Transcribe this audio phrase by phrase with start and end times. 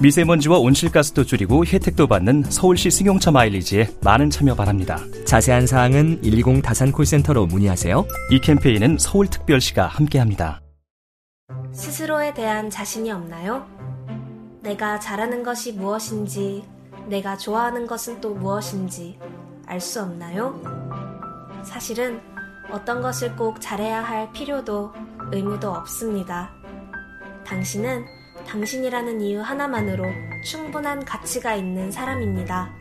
[0.00, 4.98] 미세먼지와 온실가스도 줄이고 혜택도 받는 서울시 승용차 마일리지에 많은 참여 바랍니다.
[5.24, 8.04] 자세한 사항은 120 다산 콜센터로 문의하세요.
[8.30, 10.60] 이 캠페인은 서울특별시가 함께합니다.
[11.72, 13.66] 스스로에 대한 자신이 없나요?
[14.62, 16.64] 내가 잘하는 것이 무엇인지,
[17.08, 19.18] 내가 좋아하는 것은 또 무엇인지
[19.66, 20.60] 알 수 없나요?
[21.64, 22.20] 사실은
[22.70, 24.92] 어떤 것을 꼭 잘해야 할 필요도
[25.32, 26.50] 의무도 없습니다.
[27.46, 28.04] 당신은
[28.46, 30.04] 당신이라는 이유 하나만으로
[30.44, 32.72] 충분한 가치가 있는 사람입니다.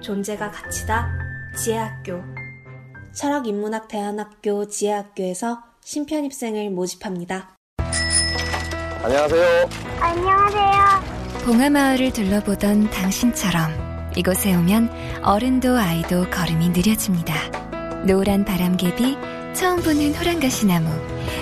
[0.00, 1.10] 존재가 가치다.
[1.56, 2.22] 지혜학교.
[3.14, 7.56] 철학인문학대안학교 지혜학교에서 신편입생을 모집합니다.
[9.02, 9.68] 안녕하세요.
[10.00, 11.44] 안녕하세요.
[11.44, 13.70] 봉하마을을 둘러보던 당신처럼
[14.16, 14.90] 이곳에 오면
[15.22, 17.34] 어른도 아이도 걸음이 느려집니다.
[18.06, 19.16] 노란 바람개비,
[19.54, 20.88] 처음 보는 호랑가시나무,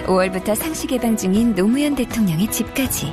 [0.07, 3.13] 5월부터 상시 개방 중인 노무현 대통령의 집까지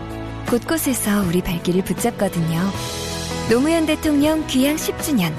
[0.49, 2.59] 곳곳에서 우리 발길을 붙잡거든요.
[3.49, 5.31] 노무현 대통령 귀향 10주년,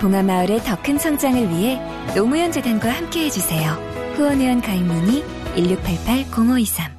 [0.00, 1.80] 봉하마을의 더 큰 성장을 위해
[2.16, 3.72] 노무현 재단과 함께 해주세요.
[4.16, 5.22] 후원회원 가입 문의
[5.56, 6.98] 1688-0523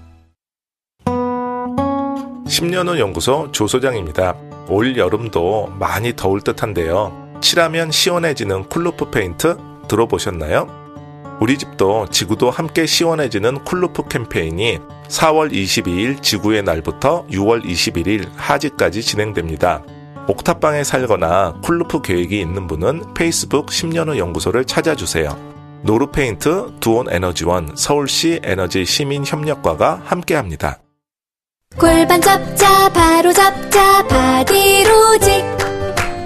[2.46, 4.36] 10년 후 연구소 조소장입니다.
[4.70, 7.38] 올 여름도 많이 더울 듯한데요.
[7.42, 10.79] 칠하면 시원해지는 cool roof 페인트 들어보셨나요?
[11.40, 19.02] 우리 집도 지구도 함께 시원해지는 cool roof 캠페인이 4월 22일 지구의 날부터 6월 21일 하지까지
[19.02, 19.82] 진행됩니다.
[20.28, 25.50] 옥탑방에 살거나 cool roof 계획이 있는 분은 페이스북 10년 후 연구소를 찾아주세요.
[25.84, 30.80] 노루페인트, 두온 에너지원, 서울시 에너지 시민협력과가 함께합니다.
[31.78, 35.46] 골반 잡자 바로 잡자 바디로직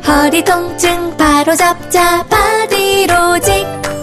[0.08, 4.03] 허리 통증 바로 잡자 바디로직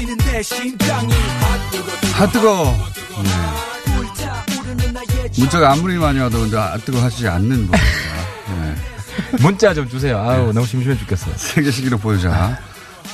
[2.17, 2.75] 아 뜨거.
[3.23, 3.29] 네.
[5.37, 7.77] 문자가 아무리 많이 와도 근데 아 뜨거 하지 않는 분입니다.
[7.77, 8.75] 네.
[9.39, 10.17] 문자 좀 주세요.
[10.17, 11.35] 아우 너무 심심해 죽겠어요.
[11.37, 12.57] 세계 시기로 보여자.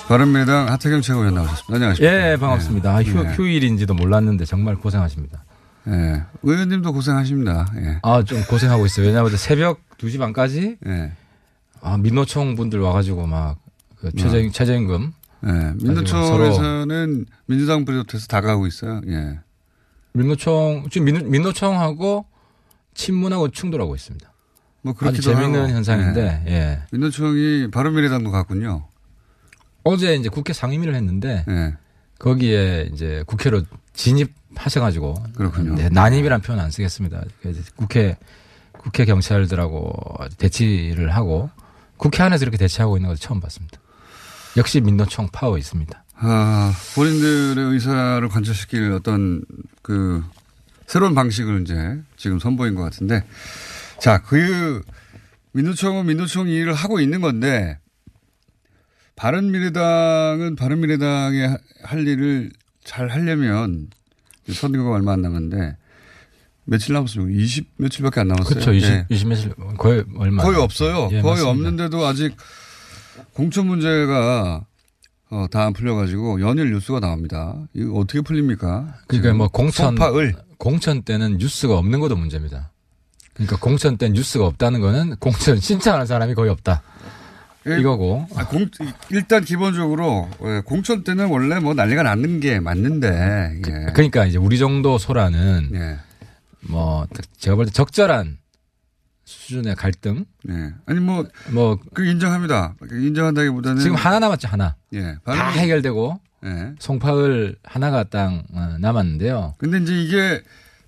[0.08, 1.76] 바른미래당 하태경 최고위원 나오셨습니다.
[1.76, 2.32] 안녕하십니까.
[2.32, 2.96] 예, 반갑습니다.
[2.96, 3.34] 아, 휴, 네.
[3.34, 5.44] 휴일인지도 몰랐는데 정말 고생하십니다.
[5.90, 6.24] 예.
[6.44, 7.68] 의원님도 고생하십니다.
[7.76, 8.00] 예.
[8.04, 9.06] 아, 좀 고생하고 있어요.
[9.06, 11.12] 왜냐하면 새벽 2시 반까지 예.
[11.82, 13.68] 아, 민노총 분들 와가지고 막
[14.00, 15.14] 그 최저, 최저임금.
[15.46, 15.74] 예.
[15.76, 19.02] 민노총에서는 민주당 비롯해서 다가오고 있어요.
[19.08, 19.40] 예.
[20.14, 22.26] 민노총, 지금 민노, 민노총하고
[22.94, 24.34] 친문하고 충돌하고 있습니다.
[24.82, 25.72] 뭐 그렇기도 재밌는 하고.
[25.72, 26.82] 현상인데, 예.
[26.92, 28.88] 민노총이 바른미래당도 갔군요.
[29.84, 31.76] 어제 이제 국회 상임위를 했는데, 예.
[32.20, 33.62] 거기에 이제 국회로
[33.94, 35.14] 진입하셔가지고.
[35.36, 35.76] 그렇군요.
[35.76, 37.24] 네, 난입이란 표현 안 쓰겠습니다.
[37.76, 38.18] 국회,
[38.72, 39.94] 국회 경찰들하고
[40.38, 41.52] 대치를 하고,
[41.98, 43.80] 국회 안에서 이렇게 대치하고 있는 것도 처음 봤습니다.
[44.58, 46.04] 역시 민노총 파워 있습니다.
[46.20, 49.44] 아, 본인들의 의사를 관철시킬 어떤
[49.84, 50.24] 그
[50.88, 53.24] 새로운 방식을 이제 지금 선보인 것 같은데
[54.00, 54.82] 자, 그
[55.54, 57.78] 민노총은 민노총 일을 하고 있는 건데
[59.16, 62.52] 바른미래당은 바른미래당의 하- 할 일을
[62.84, 63.88] 잘 하려면
[64.52, 65.76] 선거가 얼마 안 남았는데
[66.66, 67.40] 며칠 남았습니까?
[67.42, 68.50] 20 며칠밖에 안 남았어요.
[68.50, 68.74] 그렇죠.
[68.74, 69.06] 20, 예.
[69.10, 70.44] 20 며칠, 거의 얼마.
[70.44, 71.10] 거의 안 없어요.
[71.12, 71.50] 예, 거의 맞습니다.
[71.50, 72.36] 없는데도 아직
[73.38, 74.66] 공천 문제가
[75.30, 77.54] 어, 다 안 풀려가지고 연일 뉴스가 나옵니다.
[77.74, 78.96] 이거 어떻게 풀립니까?
[79.08, 80.34] 그러니까 뭐 공천, 송파을.
[80.58, 82.72] 공천 때는 뉴스가 없는 것도 문제입니다.
[83.36, 86.82] 그러니까 공천 때 뉴스가 없다는 거는 공천 신청하는 사람이 거의 없다.
[87.68, 87.80] 예.
[87.80, 88.26] 이거고.
[88.36, 88.68] 아, 공,
[89.12, 93.62] 일단 기본적으로 예, 공천 때는 원래 뭐 난리가 나는 게 맞는데.
[93.68, 93.92] 예.
[93.94, 95.98] 그 러니까 이제 우리 정도 소라는 예.
[96.62, 97.06] 뭐
[97.38, 98.38] 제가 볼 때 적절한
[99.28, 100.26] 수준의 갈등.
[100.50, 100.74] 예.
[100.86, 102.76] 아니 뭐, 뭐, 그 인정합니다.
[102.90, 103.82] 인정한다기보다는.
[103.82, 104.76] 지금 하나 남았죠, 하나.
[104.94, 105.18] 예.
[105.26, 106.20] 다 해결되고.
[106.46, 106.74] 예.
[106.80, 109.56] 송파을 하나가 딱 어, 남았는데요.
[109.58, 110.44] 근데 이제 이게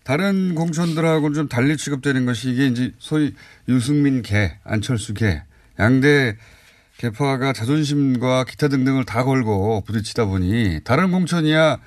[0.05, 3.35] 다른 공천들하고는 좀 달리 취급되는 것이 이게 이제 소위
[3.67, 5.43] 유승민 개, 안철수 개,
[5.77, 6.37] 양대
[6.97, 11.77] 개파가 자존심과 기타 등등을 다 걸고 부딪히다 보니 다른 공천이야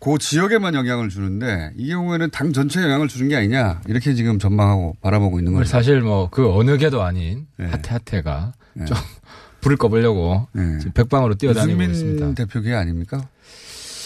[0.00, 4.96] 그 지역에만 영향을 주는데 이 경우에는 당 전체에 영향을 주는 게 아니냐 이렇게 지금 전망하고
[5.02, 5.68] 바라보고 있는 거죠.
[5.68, 7.66] 사실 뭐 그 어느 개도 아닌 네.
[7.66, 8.52] 하태 하태가
[8.86, 8.96] 좀
[9.60, 12.34] 불을 꺼보려고 지금 백방으로 뛰어다니고 있습니다.
[12.34, 13.20] 대표계 아닙니까?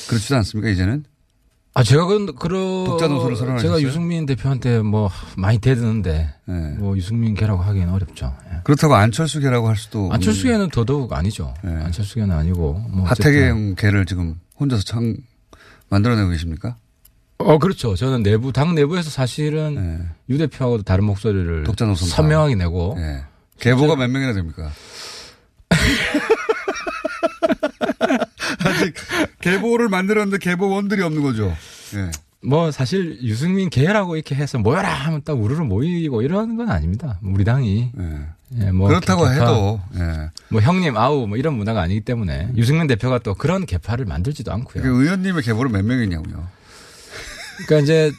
[0.08, 1.04] 그렇지도 않습니까 이제는?
[1.76, 3.76] 아 제가 그 그런 독자 노선을 선언하셨어요?
[3.78, 6.28] 제가 유승민 대표한테 뭐 많이 대드는데
[6.78, 8.34] 뭐 유승민 개라고 하기는 어렵죠.
[8.52, 8.58] 예.
[8.64, 11.52] 그렇다고 안철수 개라고 할 수도 안철수 개는 더더욱 아니죠.
[11.62, 13.04] 안철수 개는 아니고 뭐.
[13.06, 15.16] 하태경 개를 지금 혼자서 창
[15.90, 16.76] 만들어내고 계십니까?
[17.38, 17.96] 어 그렇죠.
[17.96, 21.64] 저는 내부 당 내부에서 사실은 유 대표하고도 다른 목소리를 네.
[21.64, 22.96] 독자 노선 선명하게 내고
[23.58, 24.70] 개보가 몇 명이나 됩니까?
[28.64, 28.94] 아직
[29.40, 31.54] 개보를 만들었는데 개보원들이 없는 거죠.
[31.94, 32.10] 예.
[32.46, 37.18] 뭐 사실 유승민 개라고 이렇게 해서 모여라 하면 딱 우르르 모이고 이러는 건 아닙니다.
[37.22, 37.92] 우리 당이
[38.60, 40.30] 예, 뭐 그렇다고 개파, 해도 예.
[40.48, 44.82] 뭐 형님 아우 뭐 이런 문화가 아니기 때문에 유승민 대표가 또 그런 개파를 만들지도 않고요.
[44.82, 46.46] 그 의원님의 개보는 몇 명이냐고요.
[47.66, 48.12] 그러니까 이제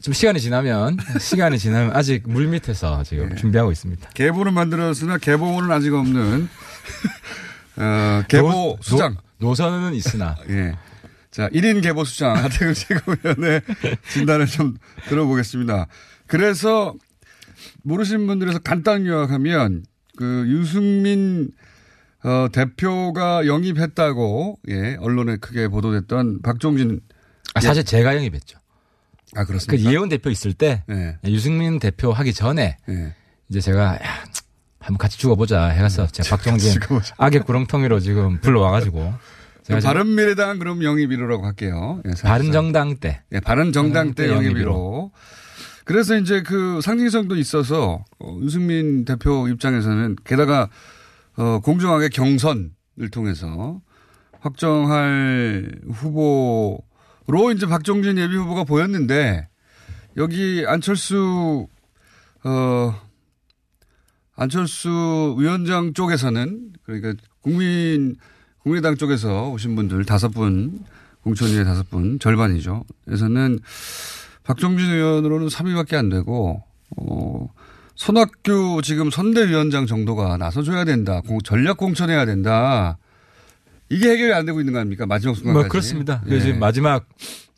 [0.00, 4.08] 좀 시간이 지나면 시간이 지나면 아직 물 밑에서 지금 준비하고 있습니다.
[4.14, 6.48] 계보는 만들었으나 계보는 아직 없는
[7.76, 10.74] 어, 계보 노- 수장 노, 노선은 있으나 예.
[11.38, 13.62] 자, 1인 계보 수장 하태경 최고위원의
[14.10, 14.76] 진단을 좀
[15.08, 15.86] 들어보겠습니다.
[16.26, 16.96] 그래서
[17.84, 19.84] 모르시는 분들에서 간단 요약하면
[20.16, 21.52] 그 유승민
[22.24, 26.98] 어, 대표가 영입했다고 예, 언론에 크게 보도됐던 박종진
[27.54, 28.58] 아, 사실 제가 영입했죠.
[29.36, 29.88] 아그 그렇습니까?
[29.88, 31.18] 이혜원 대표 있을 때 예.
[31.24, 33.14] 유승민 대표 하기 전에 예.
[33.48, 34.24] 이제 제가 야,
[34.80, 36.80] 한번 같이 죽어보자 해가서 제가 박종진.
[37.16, 39.14] 악의 구렁텅이로 지금 불러와가지고
[39.68, 42.00] 제가 지금 바른 미래당 그럼 영입 1호라고 할게요.
[42.06, 42.30] 예, 사실상.
[42.30, 44.66] 바른 정당 때 예, 바른 정당 때 영입 영입 1호.
[44.66, 45.10] 1호.
[45.84, 50.70] 그래서 이제 그 상징성도 있어서 어, 유승민 대표 입장에서는 게다가
[51.36, 53.80] 어, 공정하게 경선을 통해서
[54.40, 59.48] 확정할 후보로 이제 박종진 예비 후보가 보였는데
[60.16, 61.66] 여기 안철수
[62.44, 62.94] 어
[64.34, 68.16] 안철수 위원장 쪽에서는 그러니까 국민
[68.68, 70.80] 국민의당 쪽에서 오신 분들 다섯 분
[71.22, 72.84] 공천위에 다섯 분 절반이죠.
[73.06, 73.60] 그래서는
[74.44, 76.62] 박종진 의원으로는 3위밖에 안 되고
[76.98, 77.48] 어
[77.94, 81.22] 손학규 지금 선대위원장 정도가 나서줘야 된다.
[81.22, 82.98] 공- 전략 공천해야 된다.
[83.90, 85.06] 이게 해결이 안 되고 있는 거 아닙니까?
[85.06, 85.62] 마지막 순간까지.
[85.64, 86.22] 뭐 그렇습니다.
[86.28, 86.40] 예.
[86.40, 87.06] 지금 마지막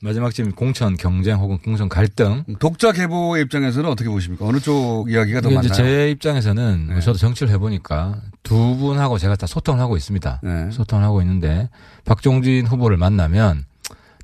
[0.03, 4.47] 마지막 지금 공천 경쟁 혹은 공천 갈등 독자 개보의 입장에서는 어떻게 보십니까?
[4.47, 5.73] 어느 쪽 이야기가 더 많나요?
[5.73, 10.41] 제 입장에서는 저도 정치를 해보니까 두 분하고 제가 다 소통을 하고 있습니다.
[10.43, 10.71] 네.
[10.71, 11.69] 소통을 하고 있는데
[12.07, 13.65] 박종진 후보를 만나면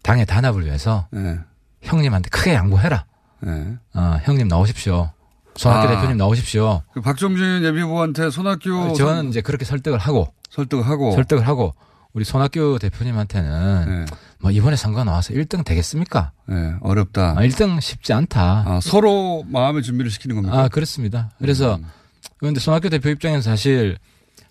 [0.02, 1.38] 당의 단합을 위해서 네.
[1.82, 3.04] 형님한테 크게 양보해라.
[3.40, 3.76] 네.
[3.94, 5.10] 어, 형님 나오십시오.
[5.56, 5.96] 손학규 아.
[5.96, 6.82] 대표님 나오십시오.
[6.94, 11.74] 그 박종진 예비 후보한테 손학규 저는 이제 그렇게 설득을 하고 설득을 하고 설득을 하고
[12.16, 14.06] 우리 손학규 대표님한테는
[14.40, 16.32] 뭐 이번에 선거 나와서 1등 되겠습니까?
[16.48, 17.32] 네, 어렵다.
[17.36, 18.64] 아, 1등 쉽지 않다.
[18.66, 20.62] 아, 서로 마음의 준비를 시키는 겁니까?
[20.62, 21.30] 아, 그렇습니다.
[21.38, 21.84] 그래서 음.
[22.38, 23.98] 그런데 손학규 대표 입장에서 사실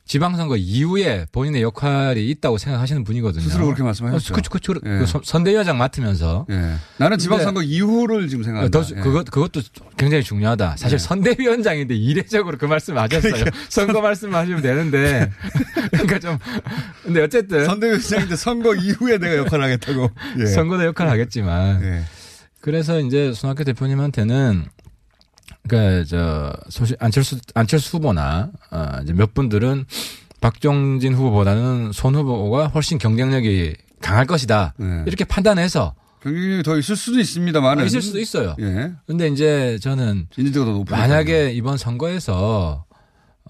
[0.07, 3.41] 지방선거 이후에 본인의 역할이 있다고 생각하시는 분이거든요.
[3.43, 4.33] 스스로 그렇게 말씀하셨죠.
[4.33, 4.73] 어, 그쵸, 그쵸.
[4.85, 4.99] 예.
[4.99, 6.45] 그 선- 선대위원장 맡으면서.
[6.51, 6.75] 예.
[6.97, 8.81] 나는 지방선거 이후를 지금 생각한다.
[8.81, 9.01] 더, 예.
[9.01, 9.61] 그것, 그것도
[9.97, 10.75] 굉장히 중요하다.
[10.77, 11.03] 사실 네.
[11.03, 13.33] 선대위원장인데 이례적으로 그 말씀 하셨어요.
[13.33, 13.51] 그러니까.
[13.69, 15.31] 선거 말씀 하시면 되는데.
[15.91, 16.37] 그러니까 좀.
[17.03, 17.65] 근데 어쨌든.
[17.65, 20.11] 선대위원장인데 선거 이후에 내가 역할을 하겠다고.
[20.39, 20.45] 예.
[20.45, 21.81] 선거도 역할을 하겠지만.
[21.83, 22.03] 예.
[22.61, 24.65] 그래서 이제 손학규 대표님한테는
[25.67, 29.85] 그러니까 저 소시 안철수 안철수 후보나 어 이제 몇 분들은
[30.41, 34.73] 박종진 후보보다는 손 후보가 훨씬 경쟁력이 강할 것이다.
[34.77, 35.03] 네.
[35.07, 37.79] 이렇게 판단해서 경쟁력이 더 있을 수도 있습니다만.
[37.79, 38.55] 아, 있을 수도 있어요.
[38.59, 38.91] 예.
[39.05, 40.27] 근데 이제 저는.
[40.89, 42.84] 만약에 이번 선거에서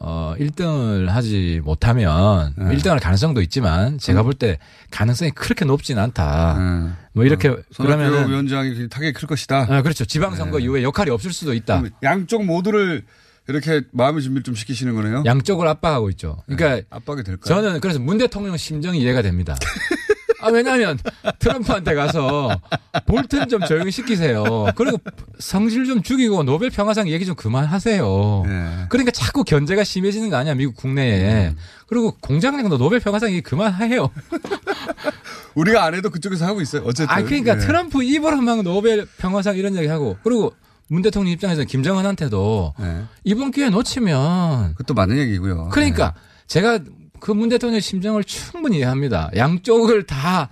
[0.07, 2.65] 어 1등을 하지 못하면 네.
[2.75, 4.59] 1등할 가능성도 있지만 제가 볼 때
[4.91, 6.95] 가능성이 그렇게 높지는 않다.
[7.13, 7.55] 뭐 이렇게 네.
[7.71, 9.65] 손학규 그러면은 위원장이 타격이 클 것이다.
[9.67, 10.05] 아, 그렇죠.
[10.05, 11.81] 지방선거 이후에 역할이 없을 수도 있다.
[12.03, 13.03] 양쪽 모두를
[13.47, 15.23] 이렇게 마음의 준비를 좀 시키시는 거네요.
[15.25, 16.43] 양쪽을 압박하고 있죠.
[16.47, 17.43] 그러니까 압박이 될까요?
[17.61, 19.55] 저는 그래서 문 대통령 심정이 이해가 됩니다.
[20.45, 20.99] 아, 왜냐하면
[21.39, 22.61] 트럼프한테 가서
[23.07, 24.67] 볼튼 좀 조용히 시키세요.
[24.75, 24.99] 그리고
[25.39, 28.43] 성질 좀 죽이고 노벨 평화상 얘기 좀 그만하세요.
[28.45, 28.85] 네.
[28.89, 31.47] 그러니까 자꾸 견제가 심해지는 거 아니야 미국 국내에.
[31.47, 31.57] 음.
[31.87, 34.11] 그리고 공장장도 노벨 평화상 얘기 그만해요.
[35.55, 36.83] 우리가 안 해도 그쪽에서 하고 있어요.
[36.85, 37.09] 어쨌든.
[37.09, 37.57] 아 그러니까 예.
[37.57, 40.53] 트럼프 입으로 막 노벨 평화상 이런 얘기 하고 그리고
[40.89, 42.75] 문 대통령 입장에서는 김정은한테도
[43.23, 44.71] 이번 기회 놓치면 네.
[44.73, 45.69] 그것도 맞는 얘기고요.
[45.69, 46.13] 그러니까
[46.45, 46.79] 제가
[47.25, 49.31] 그 문 대통령의 심정을 충분히 이해합니다.
[49.35, 50.49] 양쪽을 다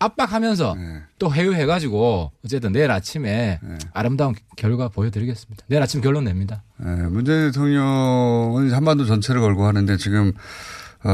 [0.00, 1.02] 압박하면서 네.
[1.20, 3.78] 또 회유해가지고 어쨌든 내일 아침에 네.
[3.94, 5.64] 아름다운 결과 보여드리겠습니다.
[5.68, 6.64] 내일 아침 결론 냅니다.
[6.78, 10.32] 네, 문재인 대통령은 한반도 전체를 걸고 하는데 지금
[11.04, 11.10] 어,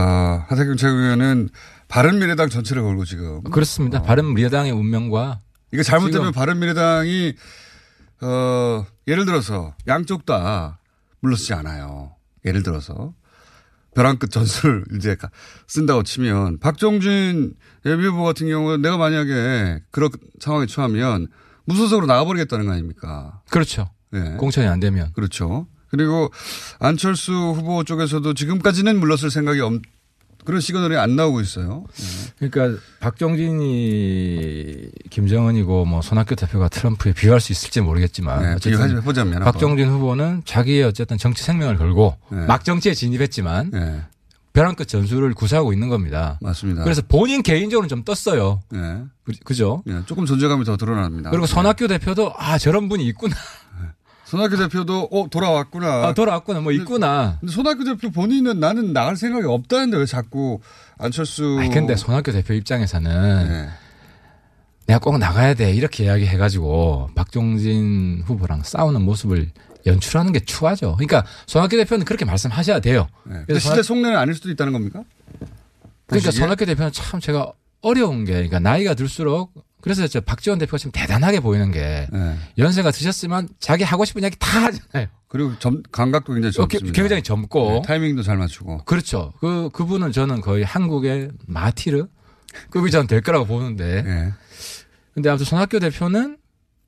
[0.48, 1.50] 하태경 최고위원은
[1.88, 4.00] 바른미래당 전체를 걸고 지금 그렇습니다.
[4.00, 5.40] 바른미래당의 운명과
[5.74, 7.34] 이거 잘못되면 바른미래당이
[8.22, 10.78] 어, 예를 들어서 양쪽 다
[11.20, 12.12] 물러서지 않아요.
[12.46, 13.12] 예를 들어서
[13.94, 15.30] 벼랑 끝 전술을 이제 가-
[15.66, 17.54] 쓴다고 치면 박종진
[17.86, 20.10] 예비후보 같은 경우는 내가 만약에 그런
[20.40, 21.28] 상황에 처하면
[21.66, 23.40] 무소속으로 나가버리겠다는 거 아닙니까?
[23.50, 23.90] 그렇죠.
[24.10, 24.36] 네.
[24.36, 25.66] 공천이 안 되면 그렇죠.
[25.88, 26.30] 그리고
[26.80, 29.80] 안철수 후보 쪽에서도 지금까지는 물러설 생각이 없,
[30.44, 31.84] 그런 시그널이 안 나오고 있어요.
[32.38, 39.52] 그러니까 박정진이 김정은이고 뭐 손학규 대표가 트럼프에 비유할 수 있을지 모르겠지만 네, 어쨌든 해보자면 한번.
[39.52, 42.46] 박정진 후보는 자기의 어쨌든 정치 생명을 걸고 네.
[42.46, 44.02] 막 정치에 진입했지만 네,
[44.52, 46.38] 벼랑 끝 전술을 구사하고 있는 겁니다.
[46.40, 46.84] 맞습니다.
[46.84, 48.62] 그래서 본인 개인적으로 좀 떴어요.
[48.70, 49.82] 네, 그- 그죠?
[49.86, 51.30] 네, 조금 존재감이 더 드러납니다.
[51.30, 51.52] 그리고 네.
[51.52, 53.34] 손학규 대표도 아 저런 분이 있구나.
[54.34, 56.08] 손학규 대표도 어 돌아왔구나.
[56.08, 56.60] 아, 돌아왔구나.
[56.60, 57.36] 뭐 있구나.
[57.38, 60.58] 근데 손학규 대표 본인은 나는 나갈 생각이 없다는데 왜 자꾸
[60.98, 61.60] 안철수.
[61.60, 63.68] 아 근데 손학규 대표 입장에서는 네.
[64.86, 69.50] 내가 꼭 나가야 돼 이렇게 이야기해가지고 박종진 후보랑 싸우는 모습을
[69.86, 70.96] 연출하는 게 추하죠.
[70.96, 73.06] 그러니까 손학규 대표는 그렇게 말씀하셔야 돼요.
[73.24, 73.34] 네.
[73.34, 75.04] 근데 그래서 실제 속내는 아닐 수도 있다는 겁니까?
[76.06, 76.40] 그러니까 보시기에?
[76.40, 79.52] 손학규 대표는 참 제가 어려운 게 그러니까 나이가 들수록
[79.84, 82.36] 그래서 저 박지원 대표가 지금 대단하게 보이는 게 네.
[82.56, 85.08] 연세가 드셨으면 자기 하고 싶은 이야기 다 하잖아요.
[85.28, 87.02] 그리고 점, 감각도 굉장히 어, 게- 젊습니다.
[87.02, 88.84] 굉장히 젊고 네, 타이밍도 잘 맞추고.
[88.86, 89.34] 그렇죠.
[89.40, 92.06] 그 그분은 저는 거의 한국의 마티르
[92.70, 94.02] 급이 저는 될 거라고 보는데.
[94.02, 94.32] 네.
[95.12, 96.38] 근데 아무튼 손학규 대표는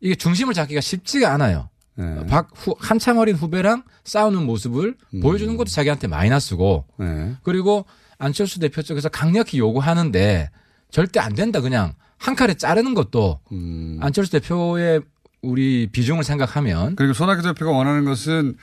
[0.00, 1.68] 이게 중심을 잡기가 쉽지가 않아요.
[1.96, 2.24] 네.
[2.26, 5.20] 박 후, 한참 어린 후배랑 싸우는 모습을 음.
[5.20, 7.34] 보여주는 것도 자기한테 마이너스고 네.
[7.42, 7.84] 그리고
[8.16, 10.50] 안철수 대표 쪽에서 강력히 요구하는데
[10.90, 13.98] 절대 안 된다 그냥 한 칼에 자르는 것도 음.
[14.00, 15.00] 안철수 대표의
[15.42, 18.56] 우리 비중을 생각하면 그리고 손학규 대표가 원하는 것은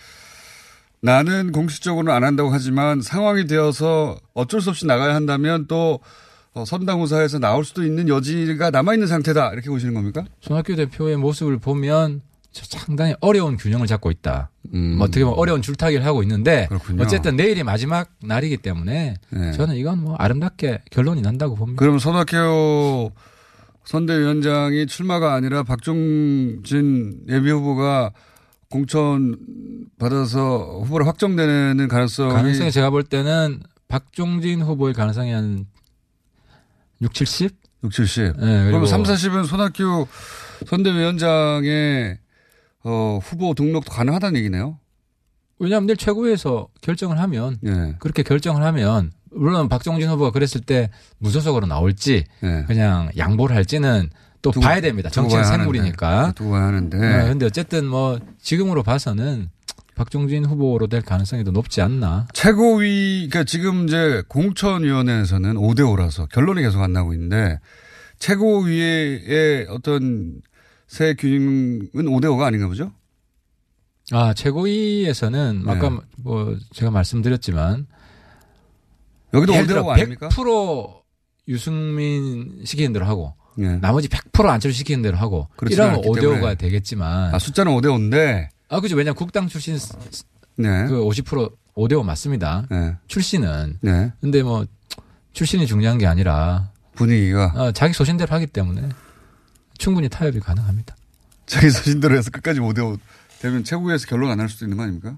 [1.02, 6.00] 나는 공식적으로는 안 한다고 하지만 상황이 되어서 어쩔 수 없이 나가야 한다면 또
[6.54, 9.54] 어, 선당 후사에서 나올 수도 있는 여지가 남아있는 상태다.
[9.54, 10.24] 이렇게 보시는 겁니까?
[10.42, 14.52] 손학규 대표의 모습을 보면 저 상당히 어려운 균형을 잡고 있다.
[14.74, 14.98] 음.
[14.98, 17.02] 뭐 어떻게 보면 어려운 줄타기를 하고 있는데 그렇군요.
[17.02, 19.52] 어쨌든 내일이 마지막 날이기 때문에 네.
[19.54, 21.80] 저는 이건 뭐 아름답게 결론이 난다고 봅니다.
[21.80, 23.12] 그럼 손학규
[23.86, 28.12] 선대위원장이 출마가 아니라 박종진 예비후보가
[28.70, 29.38] 공천
[30.00, 35.68] 받아서 후보를 확정되는 가능성이 가능성이 제가 볼 때는 박종진 후보의 가능성이 한
[37.02, 37.56] 6, 70?
[37.84, 38.24] 6, 70.
[38.24, 40.08] 네, 그럼 그리고 3, 40은 손학규
[40.66, 42.18] 선대위원장의
[42.86, 44.80] 어, 후보 등록도 가능하다는 얘기네요.
[45.60, 47.96] 왜냐하면 내일 최고위에서 결정을 하면 예.
[48.00, 52.64] 그렇게 결정을 하면 물론 박종진 후보가 그랬을 때 무소속으로 나올지 예.
[52.68, 54.10] 그냥 양보를 할지는
[54.42, 55.10] 또 두고- 봐야 됩니다.
[55.10, 55.58] 두고 정치는.
[55.58, 56.34] 생물이니까.
[56.36, 56.98] 두고 봐야 하는데.
[56.98, 59.50] 네, 근데 어쨌든 뭐 지금으로 봐서는
[59.96, 62.28] 박종진 후보로 될 가능성이 더 높지 않나.
[62.34, 67.60] 최고위, 그러니까 지금 이제 공천위원회에서는 5대5라서 결론이 계속 안 나오고 있는데
[68.20, 70.42] 최고위의 어떤
[70.88, 72.92] 새 균형은 5대5가 아닌가 보죠?
[74.12, 75.72] 아 최고위에서는 네.
[75.72, 77.88] 아까 뭐 제가 말씀드렸지만
[79.34, 80.30] 여기도 예를 5대5 들어 아닙니까?
[80.30, 81.02] 100%
[81.48, 83.68] 유승민 시키는 대로 하고 예.
[83.78, 86.56] 나머지 100% 안철수 시키는 대로 하고 이러면 않기 5대5가 때문에.
[86.56, 89.78] 되겠지만 아, 숫자는 5대5인데, 아 그죠 왜냐면 국당 출신
[90.56, 90.70] 네.
[90.86, 92.68] 그50% 5대5 맞습니다.
[92.70, 92.96] 네.
[93.08, 94.12] 출신은 네.
[94.22, 94.66] 근데 뭐
[95.34, 98.88] 출신이 중요한 게 아니라 분위기가 어, 자기 소신대로 하기 때문에
[99.78, 100.96] 충분히 타협이 가능합니다.
[101.46, 103.00] 자기 소신대로 해서 끝까지 5대5
[103.40, 105.18] 되면 최고위에서 결론 안날 수도 있는 거 아닙니까?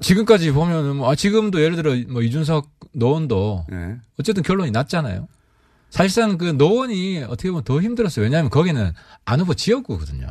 [0.00, 3.96] 지금까지 보면은 뭐, 아, 지금도 예를 들어 뭐 이준석 노원도 예.
[4.18, 5.26] 어쨌든 결론이 났잖아요.
[5.90, 8.24] 사실상 그 노원이 어떻게 보면 더 힘들었어요.
[8.24, 8.92] 왜냐하면 거기는
[9.24, 10.26] 안 후보 지역구거든요.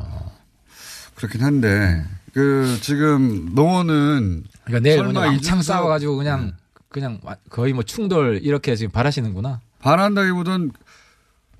[1.14, 2.04] 그렇긴 한데,
[2.34, 4.44] 그, 지금, 노원은.
[4.64, 6.52] 그러니까 내일 설마 뭐냐 이준석- 싸워가지고 그냥
[6.88, 9.60] 그냥 와- 거의 뭐 충돌 이렇게 지금 바라시는구나.
[9.80, 10.70] 반한다기보단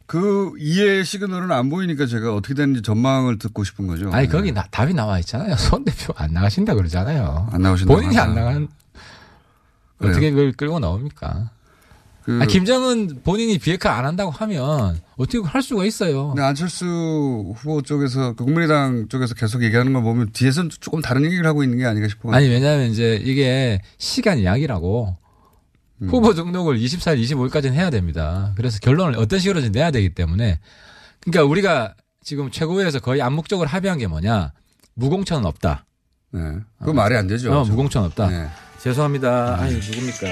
[0.07, 4.11] 그 이해의 시그널은 안 보이니까 제가 어떻게 되는지 전망을 듣고 싶은 거죠.
[4.13, 4.33] 아니 네.
[4.33, 5.57] 거기 나- 답이 나와 있잖아요.
[5.59, 7.49] 손 대표 안 나가신다 그러잖아요.
[7.51, 8.19] 안 나오신다고 본인이.
[8.19, 8.69] 안 나간
[9.99, 10.11] 그래요?
[10.13, 11.51] 어떻게 그걸 끌고 나옵니까?
[12.23, 16.29] 그, 아, 김정은 본인이 비핵화 안 한다고 하면 어떻게 할 수가 있어요.
[16.29, 16.85] 근데 안철수
[17.57, 21.79] 후보 쪽에서 그 국민의당 쪽에서 계속 얘기하는 걸 보면 뒤에서는 조금 다른 얘기를 하고 있는
[21.79, 22.33] 게 아닌가 싶어요.
[22.35, 25.17] 아니 왜냐하면 이제 이게 시간 이야기라고
[26.03, 26.09] 음.
[26.09, 28.53] 후보 등록을 24일, 25일까지는 해야 됩니다.
[28.57, 30.61] 그래서 결론을 어떤 식으로든 내야 되기 때문에
[31.21, 34.53] 그러니까 우리가 지금 최고위에서 거의 암묵적으로 합의한 게 뭐냐
[34.95, 35.85] 무공천은 없다.
[36.33, 36.41] 네.
[36.81, 37.53] 그거 말이 안 되죠.
[37.53, 38.29] 어, 무공천 없다.
[38.29, 38.49] 네.
[38.81, 39.59] 죄송합니다.
[39.61, 40.27] 아니 누굽니까?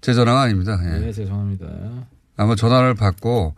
[0.00, 0.78] 제 전화가 아닙니다.
[0.82, 0.98] 예.
[0.98, 1.66] 네 죄송합니다.
[2.36, 3.54] 아마 전화를 받고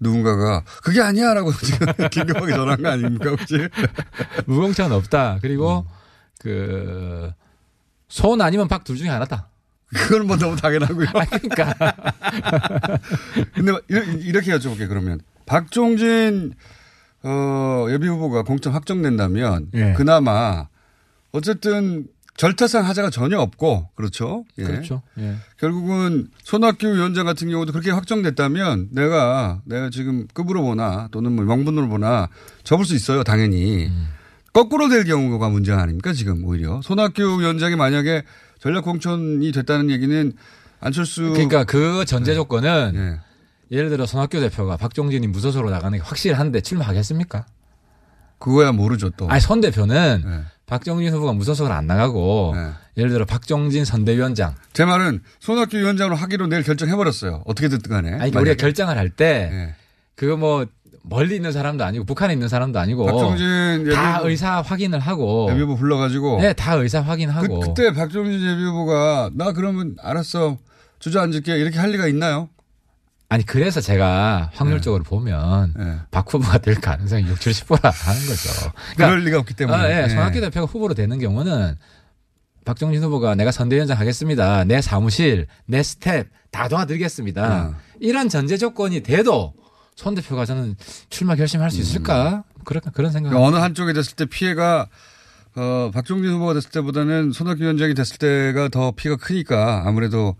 [0.00, 3.68] 누군가가 그게 아니야 라고 지금 긴급하게 전화한 거 아닙니까 혹시?
[4.46, 5.38] 무공천은 없다.
[5.42, 5.84] 그리고
[6.40, 9.48] 그손 아니면 박 둘 중에 하나다.
[9.92, 11.06] 그건 뭐 너무 당연하고요.
[11.14, 11.74] 아, 그러니까.
[13.54, 14.88] 근데 이렇게 여쭤볼게요.
[14.88, 16.54] 그러면 박종진
[17.22, 19.92] 어, 예비 후보가 공천 확정된다면 예.
[19.92, 20.68] 그나마
[21.32, 22.06] 어쨌든
[22.36, 24.44] 절타상 하자가 전혀 없고 그렇죠.
[24.58, 24.64] 예.
[24.64, 25.02] 그렇죠.
[25.18, 25.36] 예.
[25.58, 31.88] 결국은 손학규 위원장 같은 경우도 그렇게 확정됐다면 내가 내가 지금 급으로 보나 또는 뭐 명분으로
[31.88, 32.28] 보나
[32.64, 33.22] 접을 수 있어요.
[33.22, 33.86] 당연히.
[33.86, 34.08] 음.
[34.52, 38.22] 거꾸로 될 경우가 문제 아닙니까 지금 오히려 손학규 위원장이 만약에
[38.62, 40.32] 전략 공천이 됐다는 얘기는
[40.78, 42.04] 안철수 그러니까 그 네.
[42.04, 43.18] 전제 조건은
[43.72, 47.44] 예를 들어 손학규 대표가 박종진이 무소속으로 나가는 게 확실한데 출마하겠습니까?
[48.38, 49.28] 그거야 모르죠 또.
[49.28, 50.42] 아니 손 대표는 네.
[50.66, 52.54] 박정진 후보가 무소속으로 안 나가고
[52.96, 54.54] 예를 들어 박정진 선대위원장.
[54.72, 57.42] 제 말은 손학규 위원장으로 하기로 내일 결정해 버렸어요.
[57.46, 58.10] 어떻게 됐든 간에.
[58.12, 58.38] 아니 만약에.
[58.38, 59.74] 우리가 결정을 할때 네.
[60.14, 60.66] 그거 뭐
[61.04, 65.76] 멀리 있는 사람도 아니고 북한에 있는 사람도 아니고 박정진 다 예비후보- 의사 확인을 하고 예비후보
[65.76, 70.58] 불러가지고 네, 다 의사 확인하고 그, 때 박정진 예비후보가 나 그러면 알았어
[71.00, 72.48] 주저앉을게 이렇게 할 리가 있나요?
[73.28, 75.74] 아니 그래서 제가 확률적으로 보면
[76.10, 78.72] 박 후보가 될 가능성이 6, 70%라 하는 거죠.
[78.96, 79.76] 그럴 리가 없기 때문에.
[79.78, 80.04] 아, 예.
[80.04, 80.08] 예.
[80.08, 81.74] 손학규 대표가 후보로 되는 경우는
[82.66, 84.64] 박종진 후보가 내가 선대위원장 하겠습니다.
[84.64, 87.68] 내 사무실, 내 스태프 다 도와드리겠습니다.
[87.68, 87.74] 음.
[88.00, 89.54] 이런 전제 조건이 돼도
[89.96, 90.76] 손 대표가 저는
[91.10, 92.44] 출마 결심할 수 있을까?
[92.64, 93.30] 그런 그런 생각.
[93.30, 94.86] 그러니까 어느 한쪽에 됐을 때 피해가
[95.54, 100.34] 어, 박종진 후보가 됐을 때보다는 손학규 위원장이 됐을 때가 더 피해가 크니까 아무래도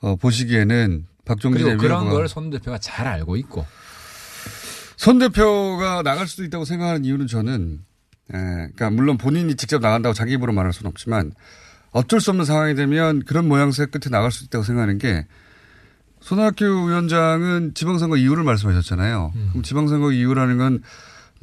[0.00, 3.64] 어, 보시기에는 박종진 그리고 그런 걸 손 대표가 잘 알고 있고.
[4.96, 7.80] 손 대표가 나갈 수도 있다고 생각하는 이유는 저는,
[8.32, 11.32] 에, 그러니까 물론 본인이 직접 나간다고 자기 입으로 말할 수는 없지만
[11.90, 15.26] 어쩔 수 없는 상황이 되면 그런 모양새 끝에 나갈 수 있다고 생각하는 게
[16.26, 19.32] 손학규 위원장은 지방선거 이후를 말씀하셨잖아요.
[19.50, 20.82] 그럼 지방선거 이후라는 건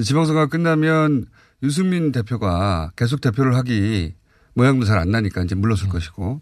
[0.02, 1.26] 지방선거가 끝나면
[1.64, 4.14] 유승민 대표가 계속 대표를 하기
[4.56, 6.42] 모양도 잘 안 나니까 이제 물러설 것이고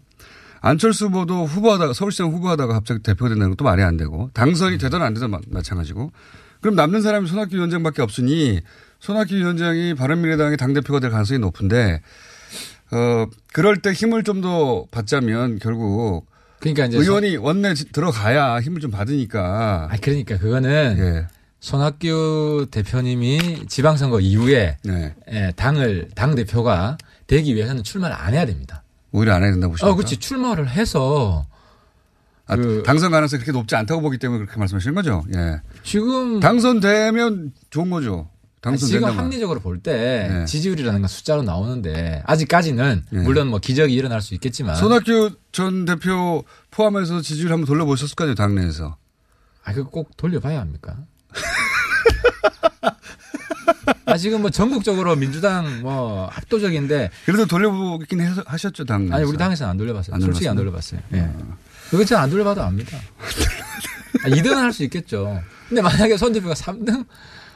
[0.60, 5.14] 안철수 후보도 후보하다가 서울시장 후보하다가 갑자기 대표가 된다는 것도 말이 안 되고 당선이 되든 안
[5.14, 6.10] 되든 마- 마찬가지고
[6.60, 8.60] 그럼 남는 사람이 손학규 위원장밖에 없으니
[8.98, 12.02] 손학규 위원장이 바른미래당의 당대표가 될 가능성이 높은데
[12.90, 16.26] 어 그럴 때 힘을 좀 더 받자면 결국
[16.62, 21.26] 그러니까 이제 의원이 원내 지- 들어가야 힘을 좀 받으니까 아 그러니까 그거는 예.
[21.60, 25.14] 손학규 대표님이 지방선거 이후에 네.
[25.32, 26.96] 예, 당을 당 대표가
[27.26, 28.82] 되기 위해서는 출마를 안 해야 됩니다.
[29.10, 29.92] 오히려 안 해야 된다고 보십니까?
[29.92, 30.16] 어, 그렇지.
[30.18, 31.46] 출마를 해서
[32.46, 35.24] 아, 그- 당선 가능성이 그렇게 높지 않다고 보기 때문에 그렇게 말씀하시는 거죠.
[35.34, 35.60] 예.
[35.82, 38.28] 지금 당선되면 좋은 거죠.
[38.64, 39.04] 아니, 지금.
[39.18, 40.44] 합리적으로 볼때 네.
[40.44, 43.22] 지지율이라는 건 숫자로 나오는데 아직까지는 네.
[43.22, 48.34] 물론 뭐 기적이 일어날 수 있겠지만 손학규 전 대표 포함해서 지지율 한번 돌려보셨을 거 아니에요,
[48.36, 48.96] 당내에서.
[49.64, 50.96] 아, 그거 꼭 돌려봐야 합니까?
[54.06, 57.10] 아, 지금 뭐 전국적으로 민주당 뭐 압도적인데.
[57.24, 59.14] 그래도 돌려보긴 해서- 하셨죠, 당내에서.
[59.14, 60.14] 아니, 우리 당에서는 안 돌려봤어요.
[60.14, 61.00] 안 솔직히 안 돌려봤어요?
[61.14, 61.30] 예.
[61.90, 62.96] 그거 저는 안 돌려봐도 압니다.
[64.24, 65.40] 아, 2등은 할 수 있겠죠.
[65.68, 67.04] 근데 만약에 손 대표가 3등?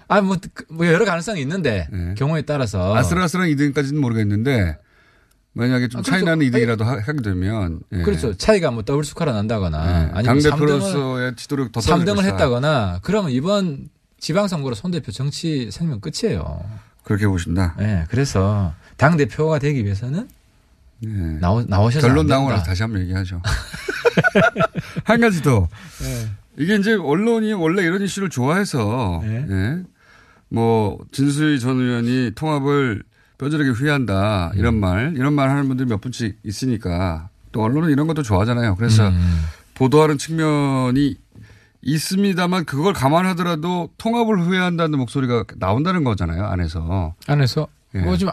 [0.08, 2.92] 아, 뭐, 그- 뭐 여러 가능성이 있는데 경우에 따라서.
[2.94, 3.00] 네.
[3.00, 4.78] 아슬아슬한 2등까지는 모르겠는데
[5.52, 6.24] 만약에 좀 아, 차이 그렇죠.
[6.36, 7.80] 나는 2등이라도 하- 하게 되면.
[7.92, 8.02] 예.
[8.02, 8.34] 그렇죠.
[8.36, 12.32] 차이가 뭐 더블 스코어가 난다거나 아니면 당대표로서의 지도력 더 떨어질 3등을 것이다.
[12.32, 13.88] 했다거나 그러면 이번
[14.20, 16.62] 지방선거로 손 대표 정치 생명 끝이에요.
[17.04, 17.74] 그렇게 보신다.
[17.78, 20.28] 네, 그래서 당 대표가 되기 위해서는
[21.40, 22.50] 나오 나오셔서 결론 안 나오고.
[22.50, 23.40] 나서 다시 한번 얘기하죠.
[25.04, 25.68] 한 가지 더.
[26.00, 26.26] 네.
[26.58, 29.82] 이게 이제 언론이 원래 이런 이슈를 좋아해서 예.
[30.48, 33.02] 뭐 진수희 전 의원이 통합을
[33.38, 34.58] 뼈저리게 후회한다 음.
[34.58, 38.76] 이런 말 이런 말 하는 분들이 몇 분씩 있으니까 또 언론은 이런 것도 좋아하잖아요.
[38.76, 39.42] 그래서 음.
[39.74, 41.16] 보도하는 측면이
[41.82, 46.44] 있습니다만 그걸 감안하더라도 통합을 후회한다는 목소리가 나온다는 거잖아요.
[46.46, 47.14] 안에서.
[47.26, 48.00] 안에서 예.
[48.00, 48.30] 뭐좀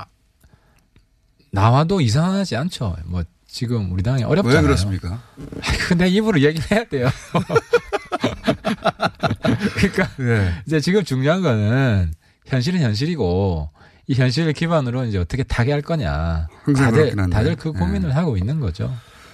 [1.52, 2.96] 나와도 이상하지 않죠.
[3.06, 4.58] 뭐 지금 우리 당이 어렵잖아요.
[4.58, 5.22] 왜 그렇습니까?
[5.88, 7.10] 근데 입으로 얘기를 해야 돼요.
[9.76, 10.54] 그러니까 예.
[10.66, 12.14] 이제 지금 중요한 거는
[12.46, 13.70] 현실은 현실이고
[14.08, 16.48] 이 현실을 기반으로 이제 어떻게 타개할 거냐.
[16.76, 17.16] 다들.
[17.30, 17.80] 다들 그 예.
[17.80, 18.86] 고민을 하고 있는 거죠.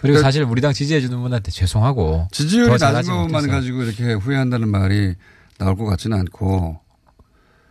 [0.02, 3.48] 그리고 그러니까 사실 우리 당 지지해 주는 분한테 죄송하고 지지율이 더 낮은 것만.
[3.48, 5.16] 가지고 이렇게 후회한다는 말이
[5.58, 6.80] 나올 것 같지는 않고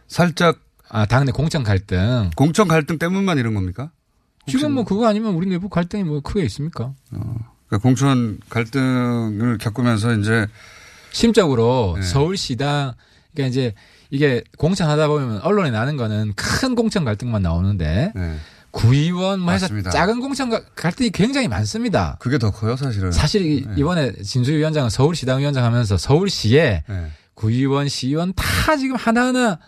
[0.09, 0.59] 살짝
[0.91, 3.91] 아 당내 공천 갈등 공천 갈등 때문만 이런 겁니까?
[4.47, 6.93] 지금 뭐 그거 아니면 우리 내부 갈등이 뭐 크게 있습니까?
[7.11, 10.47] 그러니까 공천 갈등을 겪으면서 이제
[11.13, 12.03] 심적으로 네.
[12.07, 12.93] 서울시당
[13.35, 13.75] 그러니까 이제
[14.11, 18.37] 이게 공천하다 보면 언론에 나는 거는 큰 공천 갈등만 나오는데 네.
[18.71, 19.91] 구의원 뭐 해서 맞습니다.
[19.91, 22.17] 작은 공천 가- 갈등이 굉장히 많습니다.
[22.21, 23.11] 그게 더 커요, 사실은.
[23.13, 23.75] 사실 이- 네.
[23.79, 27.07] 이번에 진주 위원장은 서울시당 위원장 하면서 서울시에 네.
[27.35, 29.59] 구의원, 시의원 다 지금 하나하나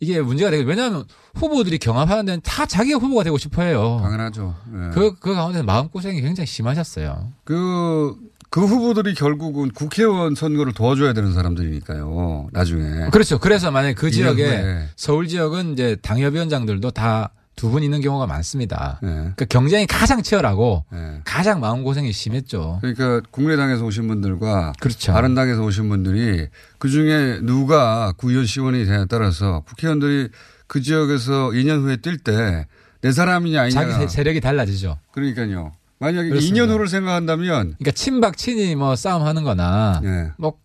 [0.00, 3.98] 이게 문제가 되고 왜냐하면 후보들이 경합하는 데는 다 자기가 후보가 되고 싶어 해요.
[4.02, 4.56] 당연하죠.
[4.72, 4.90] 예.
[4.94, 7.30] 그, 그 가운데 마음고생이 굉장히 심하셨어요.
[7.44, 8.16] 그,
[8.50, 12.48] 그 후보들이 결국은 국회의원 선거를 도와줘야 되는 사람들이니까요.
[12.52, 13.08] 나중에.
[13.12, 13.38] 그렇죠.
[13.38, 14.86] 그래서 만약에 그 지역에.
[14.96, 18.98] 서울 지역은 이제 당협위원장들도 다 두 분 있는 경우가 많습니다.
[19.02, 19.08] 네.
[19.10, 21.20] 그러니까 경쟁이 가장 치열하고 네.
[21.24, 22.78] 가장 마음고생이 심했죠.
[22.80, 25.12] 그러니까 국민의당에서 오신 분들과 그렇죠.
[25.12, 26.46] 바른당에서 오신 분들이
[26.78, 30.30] 그 중에 누가 구의원 시원이 되냐에 따라서 국회의원들이
[30.68, 32.64] 그 지역에서 2년 후에 뛸 때
[33.02, 33.78] 내 사람이냐 아니냐.
[33.80, 34.96] 자기 세- 세력이 달라지죠.
[35.12, 35.72] 그러니까요.
[36.00, 36.64] 만약에 그렇습니다.
[36.64, 40.30] 2년 후를 생각한다면 그러니까 친박 친이 뭐 싸움 하는 거나 네.
[40.38, 40.58] 뭐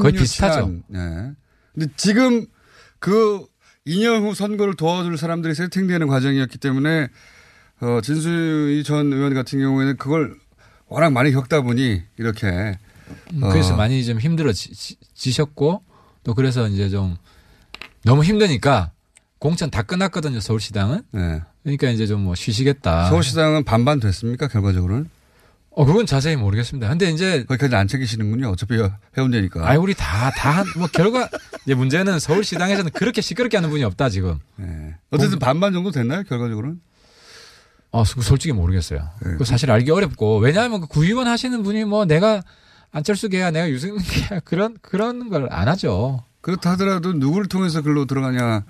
[0.00, 0.72] 거의 비슷하죠.
[0.86, 1.32] 네.
[1.74, 2.46] 근데 지금
[3.00, 3.44] 그
[3.86, 7.08] 2년 후 선거를 도와줄 사람들이 세팅되는 과정이었기 때문에
[7.80, 10.36] 어, 진수희 전 의원 같은 경우에는 그걸
[10.86, 12.78] 워낙 많이 겪다 보니 이렇게
[13.32, 15.82] 음, 어, 그래서 많이 좀 힘들어지셨고
[16.22, 17.16] 또 그래서 이제 좀
[18.04, 18.92] 너무 힘드니까
[19.40, 21.02] 공천 다 끝났거든요 서울시당은.
[21.10, 21.42] 네.
[21.62, 23.06] 그러니까 이제 좀 뭐 쉬시겠다.
[23.10, 25.08] 서울시장은 반반 됐습니까 결과적으로는?
[25.72, 26.88] 어 그건 자세히 모르겠습니다.
[26.88, 28.48] 근데 이제 거기까지 안 챙기시는군요.
[28.50, 28.74] 어차피
[29.16, 29.68] 해운대니까.
[29.68, 31.28] 아이 우리 다 다 뭐 결과
[31.64, 34.38] 이제 문제는 서울시당에서는 그렇게 시끄럽게 하는 분이 없다 지금.
[34.56, 34.94] 네.
[35.10, 36.80] 어쨌든 반반 정도 됐나요 결과적으로는?
[37.92, 39.00] 어 소- 솔직히 모르겠어요.
[39.24, 39.36] 네.
[39.38, 42.42] 그 사실 알기 어렵고 왜냐하면 그 구의원 하시는 분이 뭐 내가
[42.92, 46.24] 안철수 개야 내가 유승민 개야 그런 그런 걸 안 하죠.
[46.40, 48.64] 그렇다 하더라도 누구를 통해서 글로 들어가냐.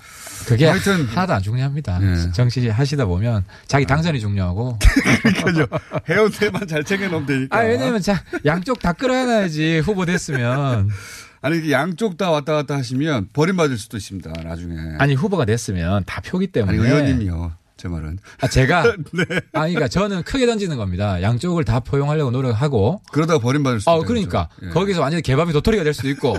[0.47, 1.99] 그게 하여튼 하나도 안 중요합니다.
[2.01, 2.33] 네.
[2.33, 4.79] 정치 하시다 보면 자기 당선이 중요하고.
[5.23, 5.67] 그러니까요.
[6.09, 7.57] 해운대만 잘 챙겨놓으면 되니까.
[7.57, 10.91] 아 왜냐면 자 양쪽 다 끌어안아야지 후보 됐으면.
[11.43, 14.31] 아니 양쪽 다 왔다 갔다 하시면 버림받을 수도 있습니다.
[14.43, 14.75] 나중에.
[14.99, 16.77] 아니 후보가 됐으면 다 표기 때문에.
[16.77, 17.53] 아니, 의원님이요.
[17.77, 18.19] 제 말은.
[18.43, 18.83] 아 제가.
[19.15, 19.25] 네.
[19.55, 21.23] 아니 그러니까 저는 크게 던지는 겁니다.
[21.23, 23.01] 양쪽을 다 포용하려고 노력하고.
[23.11, 24.07] 그러다가 버림받을 수도 어 있죠.
[24.07, 24.69] 그러니까 예.
[24.69, 26.37] 거기서 완전히 개밥이 도토리가 될 수도 있고.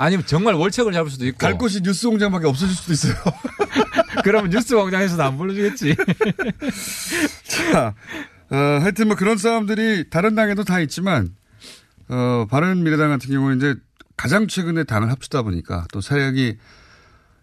[0.00, 1.36] 아니면 정말 월척을 잡을 수도 있고.
[1.36, 3.14] 갈 곳이 뉴스 공장밖에 없어질 수도 있어요.
[4.24, 5.94] 그러면 뉴스 공장에서도 안 불러주겠지.
[7.44, 7.94] 자,
[8.48, 11.36] 어, 하여튼 뭐 그런 싸움들이 다른 당에도 다 있지만,
[12.08, 13.74] 어, 바른 미래당 같은 경우는 이제
[14.16, 16.56] 가장 최근에 당을 합치다 보니까 또 세력이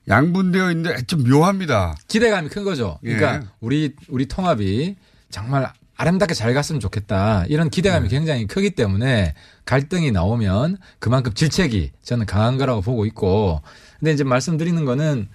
[0.08, 1.96] 양분되어 있는데 좀 묘합니다.
[2.08, 2.98] 기대감이 큰 거죠.
[3.04, 3.42] 그러니까 예.
[3.60, 4.96] 우리 우리 통합이
[5.30, 7.46] 정말 아름답게 잘 갔으면 좋겠다.
[7.50, 8.16] 이런 기대감이 네.
[8.16, 9.34] 굉장히 크기 때문에
[9.66, 13.62] 갈등이 나오면 그만큼 질책이 저는 강한 거라고 보고 있고.
[14.00, 15.28] 근데 이제 말씀드리는 거는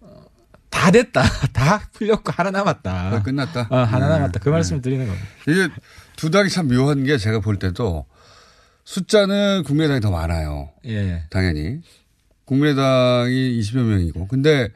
[0.00, 0.24] 어,
[0.70, 1.22] 다 됐다.
[1.52, 3.10] 다 풀렸고 하나 남았다.
[3.10, 3.66] 거의 끝났다.
[3.68, 4.14] 어, 하나 네.
[4.14, 4.40] 남았다.
[4.40, 5.26] 그 말씀을 드리는 겁니다.
[5.48, 5.68] 이게
[6.14, 8.06] 두 당이 참 묘한 게 제가 볼 때도
[8.84, 10.70] 숫자는 국민의당이 더 많아요.
[10.86, 11.24] 예.
[11.30, 11.80] 당연히.
[12.44, 14.28] 국민의당이 20여 명이고.
[14.28, 14.68] 근데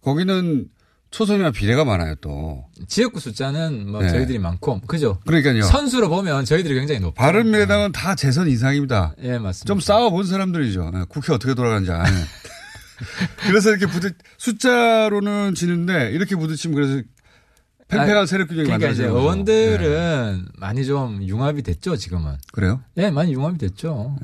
[0.00, 0.68] 거기는
[1.10, 2.64] 초선이나 비례가 많아요 또.
[2.88, 4.08] 지역구 숫자는 뭐 네.
[4.10, 5.18] 저희들이 많고 그죠?
[5.26, 5.62] 그러니까요.
[5.62, 7.14] 선수로 보면 저희들이 굉장히 높아요.
[7.32, 9.14] 바른미래당은 다 재선 이상입니다.
[9.22, 9.64] 예, 맞습니다.
[9.66, 10.90] 좀 싸워본 사람들이죠.
[10.92, 12.12] 네, 국회 어떻게 돌아가는지 아는.
[13.46, 17.02] 그래서 이렇게 부딪, 숫자로는 지는데 이렇게 부딪히면 그래서
[17.88, 19.04] 팽팽한 아, 세력 균형이 그러니까 이제.
[19.04, 20.50] 의원들은 네.
[20.58, 22.36] 많이 좀 융합이 됐죠 지금은.
[22.52, 22.82] 그래요?
[22.96, 24.16] 예, 많이 융합이 됐죠.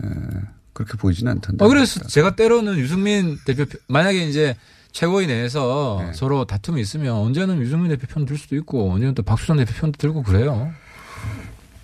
[0.72, 1.64] 그렇게 보이지는 않던데.
[1.64, 4.56] 어, 그래서 제가 때로는 유승민 대표 만약에 이제
[4.92, 6.12] 최고위 내에서 네.
[6.12, 9.96] 서로 다툼이 있으면 언제는 유승민 대표 편 들 수도 있고 언제는 또 박수선 대표 편도
[9.98, 10.72] 들고 그래요.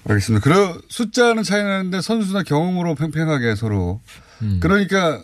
[0.08, 0.42] 알겠습니다.
[0.42, 4.00] 그런 숫자는 차이 나는데 선수나 경험으로 팽팽하게 서로.
[4.42, 4.58] 음.
[4.62, 5.22] 그러니까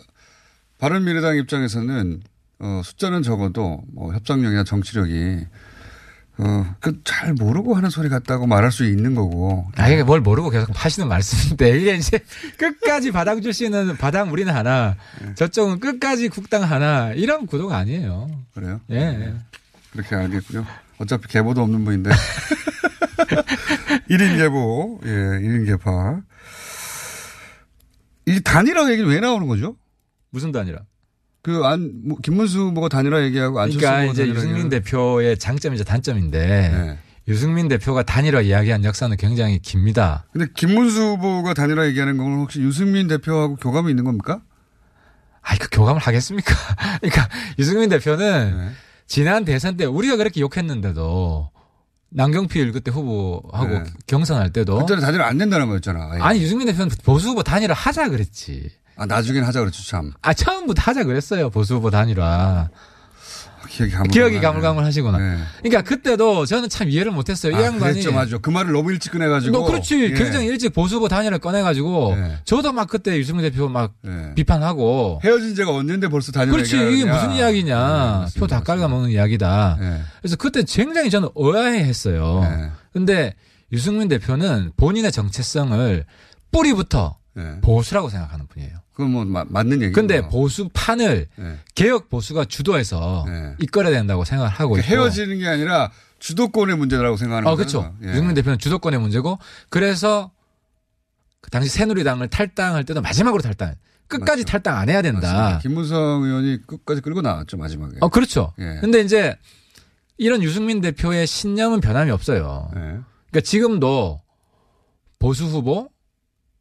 [0.77, 2.21] 바른미래당 입장에서는
[2.59, 5.45] 어, 숫자는 적어도 뭐 협상력이나 정치력이
[6.37, 9.65] 어, 그 잘 모르고 하는 소리 같다고 말할 수 있는 거고.
[9.77, 12.19] 아, 이게 뭘 모르고 계속 하시는 말씀인데, 이게 이제
[12.57, 15.33] 끝까지 바당 출신은 바당 우리는 하나, 네.
[15.35, 18.29] 저쪽은 끝까지 국당 하나, 이런 구도가 아니에요.
[18.53, 18.81] 그래요?
[18.91, 19.33] 예.
[19.91, 20.65] 그렇게 알겠고요.
[20.97, 22.09] 어차피 계보도 없는 분인데.
[24.09, 26.21] 1인 계보, 예, 1인 계파.
[28.27, 29.75] 이 단일화 얘기는 왜 나오는 거죠?
[30.31, 30.79] 무슨 단일화?
[31.45, 34.69] 그 안, 뭐 김문수 후보가 단일화 얘기하고 안철수 그러니까 후보가 이제 유승민 얘기하고.
[34.69, 36.97] 대표의 장점이자 단점인데, 네.
[37.27, 40.25] 유승민 대표가 단일화 이야기한 역사는 굉장히 깁니다.
[40.33, 44.41] 근데 김문수 후보가 단일화 얘기하는 건 혹시 유승민 대표하고 교감이 있는 겁니까?
[45.43, 46.55] 아이, 그 교감을 하겠습니까?
[47.01, 47.29] 그러니까
[47.59, 48.71] 유승민 대표는 네.
[49.05, 51.51] 지난 대선 때 우리가 그렇게 욕했는데도
[52.09, 53.83] 남경필 그때 후보하고 네.
[54.07, 56.09] 경선할 때도 그때는 단일화 안 된다는 거였잖아.
[56.11, 56.21] 아예.
[56.21, 58.71] 아니 유승민 대표는 보수 후보 단일화 하자 그랬지.
[58.97, 60.11] 아, 나중엔 하자 그랬죠, 참.
[60.21, 62.69] 아 처음부터 하자 그랬어요 보수 후보 단일화.
[63.67, 65.17] 기억이 가물 기억이 가물가물 하시구나.
[65.17, 65.37] 네.
[65.59, 67.51] 그러니까 그때도 저는 참 이해를 못했어요.
[67.51, 67.93] 이 아, 양반이.
[67.93, 68.37] 그랬죠, 맞아.
[68.37, 69.57] 그 말을 너무 일찍 꺼내가지고.
[69.57, 70.01] 너 그렇지.
[70.01, 70.11] 예.
[70.11, 72.37] 굉장히 일찍 보수부 단일을 꺼내가지고 네.
[72.45, 74.33] 저도 막 그때 유승민 대표 막 예.
[74.35, 75.19] 비판하고.
[75.23, 76.77] 헤어진 지가 언젠데 벌써 다녀 그렇지.
[76.77, 78.27] 이게 무슨 이야기냐.
[78.33, 79.77] 네, 표다 깔아먹는 이야기다.
[79.81, 80.01] 예.
[80.21, 82.41] 그래서 그때 굉장히 저는 의아해 했어요.
[82.43, 82.69] 네.
[82.93, 83.33] 근데
[83.71, 86.05] 유승민 대표는 본인의 정체성을
[86.51, 87.59] 뿌리부터 예.
[87.61, 88.77] 보수라고 생각하는 분이에요.
[88.93, 89.93] 그건 뭐 마- 맞는 얘기죠.
[89.93, 91.59] 근데 보수판을 예.
[91.75, 93.55] 개혁 보수가 주도해서 네.
[93.59, 94.85] 이끌어야 된다고 생각을 하고 있고.
[94.87, 97.81] 헤어지는 게 아니라 주도권의 문제라고 생각하는 어, 거죠.
[97.81, 97.95] 그렇죠.
[98.03, 98.09] 예.
[98.11, 99.37] 유승민 대표는 주도권의 문제고
[99.69, 100.31] 그래서
[101.41, 103.75] 그 당시 새누리당을 탈당할 때도 마지막으로 탈당.
[104.07, 104.51] 끝까지 맞죠.
[104.51, 105.33] 탈당 안 해야 된다.
[105.33, 105.59] 맞습니다.
[105.59, 107.97] 김무성 의원이 끝까지 끌고 나왔죠 마지막에.
[108.01, 108.53] 어, 그렇죠.
[108.59, 108.77] 예.
[108.79, 109.35] 근데 이제
[110.17, 112.69] 이런 유승민 대표의 신념은 변함이 없어요.
[112.75, 112.79] 예.
[112.79, 114.21] 그러니까 지금도
[115.19, 115.89] 보수 후보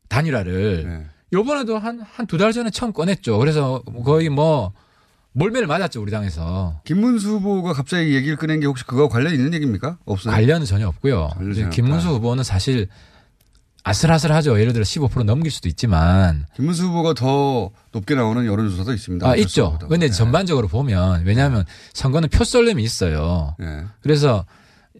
[0.08, 1.10] 단일화를 예.
[1.32, 3.38] 요번에도 한, 한 두 달 전에 처음 꺼냈죠.
[3.38, 4.72] 그래서 거의 뭐
[5.32, 6.80] 몰매를 맞았죠, 우리 당에서.
[6.84, 9.98] 김문수 후보가 갑자기 얘기를 꺼낸 게 혹시 그거 관련 있는 얘기입니까?
[10.04, 10.32] 없어요.
[10.32, 11.30] 관련은 전혀 없고요.
[11.64, 11.70] 없다.
[11.70, 12.86] 김문수 후보는 사실
[13.82, 14.58] 아슬아슬하죠.
[14.60, 16.46] 예를 들어 15% 넘길 수도 있지만.
[16.56, 19.28] 김문수 후보가 더 높게 나오는 여론조사도 있습니다.
[19.28, 19.78] 아, 있죠.
[19.88, 20.10] 근데 예.
[20.10, 23.56] 전반적으로 보면, 왜냐하면 선거는 표썰림이 있어요.
[23.60, 23.84] 예.
[24.02, 24.46] 그래서,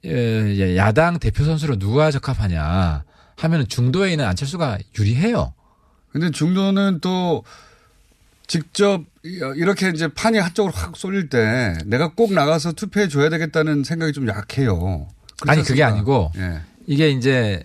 [0.04, 3.04] 예, 야당 대표 선수로 누가 적합하냐
[3.36, 5.52] 하면은 중도에 있는 안철수가 유리해요.
[6.12, 7.42] 근데 중도는 또
[8.46, 14.12] 직접 이렇게 이제 판이 한쪽으로 확 쏠릴 때 내가 꼭 나가서 투표해 줘야 되겠다는 생각이
[14.12, 15.08] 좀 약해요.
[15.40, 15.82] 그렇지 아니, 그게?
[15.82, 16.60] 아니고, 예.
[16.86, 17.62] 이게 이제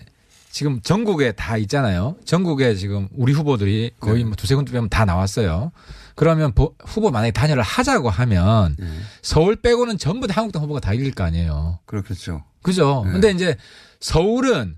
[0.50, 2.16] 지금 전국에 다 있잖아요.
[2.24, 4.24] 전국에 지금 우리 후보들이 거의 네.
[4.24, 5.70] 뭐 두세 군데 빼면 다 나왔어요.
[6.16, 8.86] 그러면 보- 후보 만약에 단일을 하자고 하면 예.
[9.22, 11.78] 서울 빼고는 전부 다 한국당 후보가 다 이길 거 아니에요.
[11.84, 12.42] 그렇겠죠.
[12.62, 13.02] 그죠?
[13.06, 13.12] 네.
[13.12, 13.56] 근데 이제
[14.00, 14.76] 서울은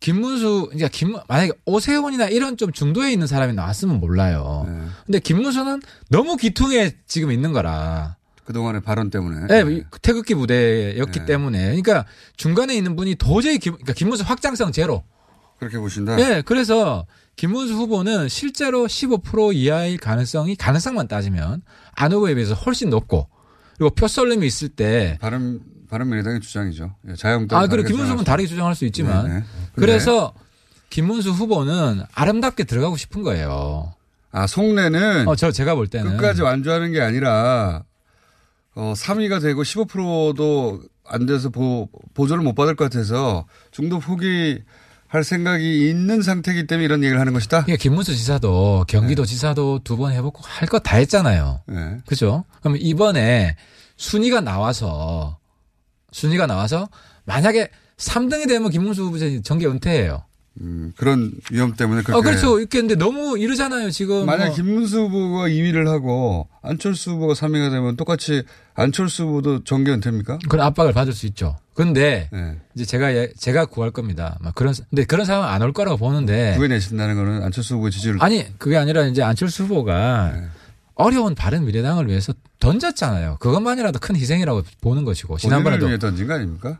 [0.00, 4.64] 김문수, 그러니까 김, 만약에 오세훈이나 이런 좀 중도에 있는 사람이 나왔으면 몰라요.
[4.66, 4.88] 예.
[5.06, 8.16] 근데 김문수는 너무 기퉁에 지금 있는 거라.
[8.44, 9.46] 그동안의 발언 때문에.
[9.46, 9.84] 네, 예.
[10.00, 11.24] 태극기 부대였기 네.
[11.26, 11.64] 때문에.
[11.66, 15.04] 그러니까 중간에 있는 분이 도저히 김, 그러니까 김문수 확장성 제로.
[15.58, 16.16] 그렇게 보신다.
[16.16, 23.28] 네, 그래서 김문수 후보는 실제로 15% 이하일 가능성이 가능성만 따지면 안 후보에 비해서 훨씬 높고
[23.76, 25.60] 그리고 표썰림이 있을 때 바른
[25.90, 26.94] 바른미래당의 주장이죠.
[27.08, 27.60] 예, 자유한국당.
[27.60, 29.44] 아, 그리고 김문수 후보는 다르게 주장할 수 있지만 네네.
[29.74, 30.32] 근데 그래서
[30.90, 33.94] 김문수 후보는 아름답게 들어가고 싶은 거예요.
[34.32, 37.82] 아 속내는 어, 저 제가 볼 때는 끝까지 완주하는 게 아니라
[38.74, 44.60] 어 3위가 되고 15%도 안 돼서 보, 보조를 못 받을 것 같아서 중도 포기
[45.08, 47.64] 할 생각이 있는 상태이기 때문에 이런 얘기를 하는 것이다.
[47.64, 51.62] 그러니까 김문수 지사도 경기도 지사도 두 번 해보고 할 거 다 했잖아요.
[51.66, 51.96] 네.
[52.06, 52.44] 그죠?
[52.60, 53.56] 그럼 이번에
[53.96, 55.38] 순위가 나와서
[56.12, 56.88] 순위가 나와서
[57.24, 57.68] 만약에
[58.00, 60.24] 3등이 되면 김문수 후보 정계 은퇴해요.
[60.62, 62.18] 음, 그런 위험 때문에 그렇게.
[62.18, 62.58] 어, 그렇죠.
[62.58, 64.26] 이렇게 했는데 너무 이러잖아요, 지금.
[64.26, 64.54] 만약 뭐.
[64.56, 68.42] 김문수 후보가 2위를 하고 안철수 후보가 3위가 되면 똑같이
[68.74, 70.38] 안철수 후보도 정계 은퇴입니까?
[70.48, 71.56] 그런 압박을 받을 수 있죠.
[71.74, 72.58] 근데 네.
[72.74, 74.36] 이제 제가 예- 제가 구할 겁니다.
[74.40, 78.14] 막 그런 근데 그런 상황 안 올 거라고 보는데 구해내신다는 거는 안철수 후보의 지지를.
[78.16, 78.24] 네.
[78.24, 80.46] 아니 그게 아니라 이제 안철수 후보가 네.
[80.94, 83.36] 어려운 바른 미래당을 위해서 던졌잖아요.
[83.40, 86.78] 그것만이라도 큰 희생이라고 보는 것이고 지난번에도 위해 던진 거 아닙니까?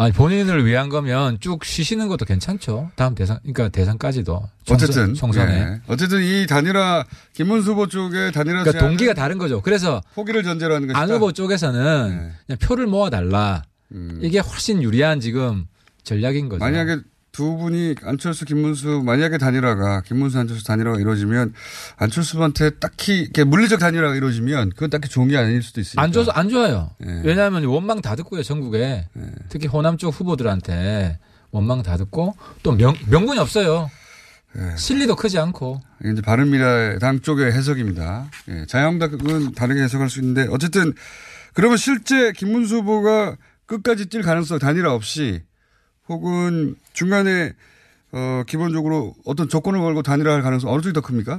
[0.00, 2.90] 아니 본인을 위한 거면 쭉 쉬시는 것도 괜찮죠.
[2.94, 5.80] 다음 대선 그러니까 대선까지도 총선- 어쨌든 총선에 예.
[5.88, 9.60] 어쨌든 이 단일화 김문수 후보 쪽의 단일화 그러니까 동기가 다른 거죠.
[9.60, 11.00] 그래서 포기를 전제로 하는 것이다.
[11.00, 12.32] 안 후보 쪽에서는 네.
[12.46, 13.64] 그냥 표를 모아 달라.
[13.90, 14.20] 음.
[14.22, 15.66] 이게 훨씬 유리한 지금
[16.04, 16.60] 전략인 거죠.
[16.60, 16.98] 만약에
[17.32, 21.54] 두 분이 안철수 김문수 만약에 단일화가 김문수 안철수 단일화가 이루어지면
[21.96, 26.02] 안철수한테 딱히 이렇게 물리적 단일화가 이루어지면 그건 딱히 좋은 게 아닐 수도 있으니까.
[26.02, 26.90] 안 줘서 안 좋아요.
[27.06, 27.22] 예.
[27.24, 29.32] 왜냐하면 원망 다 듣고요 전국에 예.
[29.48, 31.18] 특히 호남 쪽 후보들한테
[31.50, 33.90] 원망 다 듣고 또 명, 명분이 없어요.
[34.56, 34.76] 예.
[34.76, 38.30] 실리도 크지 않고 이제 바른미래당 쪽의 해석입니다.
[38.48, 40.94] 예, 자유한국당은 다르게 해석할 수 있는데 어쨌든
[41.54, 43.36] 그러면 실제 김문수 후보가
[43.66, 45.42] 끝까지 뛸 가능성 단일화 없이
[46.08, 47.52] 혹은 중간에
[48.12, 51.38] 어 기본적으로 어떤 조건을 걸고 단일화할 가능성 어느 쪽이 더 큽니까?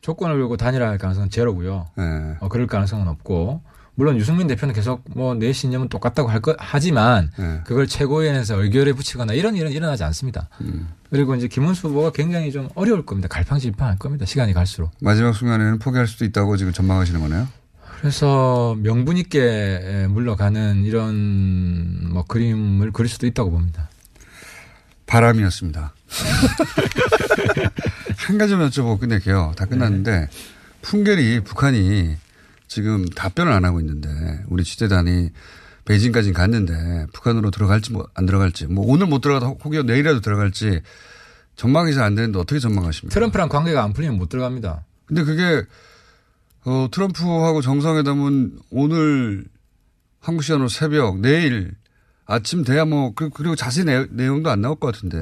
[0.00, 1.86] 조건을 걸고 단일화할 가능성은 제로고요.
[1.98, 2.36] 예.
[2.40, 3.62] 어, 그럴 가능성은 없고
[3.94, 7.62] 물론 유승민 대표는 계속 뭐 내 신념은 똑같다고 할 것 하지만 예.
[7.64, 10.48] 그걸 최고위원회에서 의결에 붙이거나 이런 일은 일어나지 않습니다.
[10.60, 10.88] 음.
[11.10, 13.26] 그리고 이제 김문수 후보가 굉장히 좀 어려울 겁니다.
[13.28, 14.24] 갈팡질팡할 겁니다.
[14.26, 14.90] 시간이 갈수록.
[15.00, 17.48] 마지막 순간에는 포기할 수도 있다고 지금 전망하시는 거네요.
[18.00, 23.90] 그래서 명분 있게 물러가는 이런 뭐 그림을 그릴 수도 있다고 봅니다.
[25.06, 25.94] 바람이었습니다.
[28.16, 29.54] 한 가지만 여쭤보고 끝낼게요.
[29.56, 30.28] 다 끝났는데
[30.82, 32.16] 풍계리 북한이
[32.68, 34.08] 지금 답변을 안 하고 있는데
[34.48, 35.30] 우리 취재단이
[35.86, 40.82] 베이징까지 갔는데 북한으로 들어갈지 뭐 안 들어갈지 뭐 오늘 못 들어가도 혹여 내일이라도 들어갈지
[41.56, 43.14] 전망이 잘 안 되는데 어떻게 전망하십니까?
[43.14, 44.84] 트럼프랑 관계가 안 풀리면 못 들어갑니다.
[45.06, 45.64] 근데 그게
[46.68, 49.46] 어, 트럼프하고 정상회담은 오늘
[50.20, 51.72] 한국 시간으로 새벽, 내일
[52.26, 55.16] 아침 돼야 뭐, 그- 그리고 자세히 내, 내용도 안 나올 것 같은데.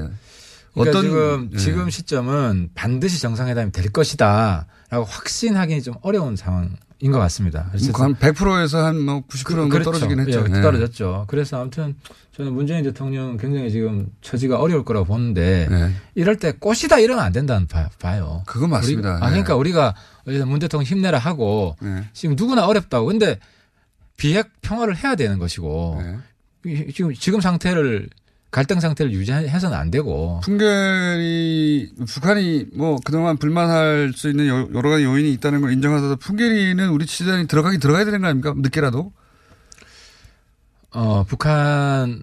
[0.74, 1.56] 그러니까 어떤, 지금 예.
[1.56, 7.70] 지금 시점은 반드시 정상회담이 될 것이다 라고 확신하기는 좀 어려운 상황 인것 같습니다.
[7.94, 9.84] 한 100%에서 한뭐 90% 정도 그렇죠.
[9.92, 10.44] 떨어지긴 했죠.
[10.50, 10.62] 예, 예.
[10.62, 11.24] 떨어졌죠.
[11.28, 11.94] 그래서 아무튼
[12.34, 15.68] 저는 문재인 대통령 굉장히 지금 처지가 어려울 거라고 보는데
[16.14, 17.88] 이럴 때 꽃이다 이러면 안 된다는 봐.
[18.00, 18.20] 네.
[18.46, 19.16] 그건 맞습니다.
[19.18, 19.30] 우리가- 아, 예.
[19.30, 19.94] 그러니까 우리가
[20.26, 22.08] 어쨌든 문 대통령 힘내라 하고 네.
[22.14, 23.06] 지금 누구나 어렵다고.
[23.06, 23.38] 근데
[24.16, 26.02] 비핵 평화를 해야 되는 것이고
[26.94, 28.08] 지금 지금 상태를
[28.56, 35.04] 갈등 상태를 유지해서는 안 되고 풍계리 북한이 뭐 그동안 불만할 수 있는 여- 여러 가지
[35.04, 38.54] 요인이 있다는 걸 인정하더라도 풍계리는 우리 지단이 들어가긴 들어가야 되는 거 아닙니까?
[38.56, 39.12] 늦게라도.
[40.92, 42.16] 어, 북한이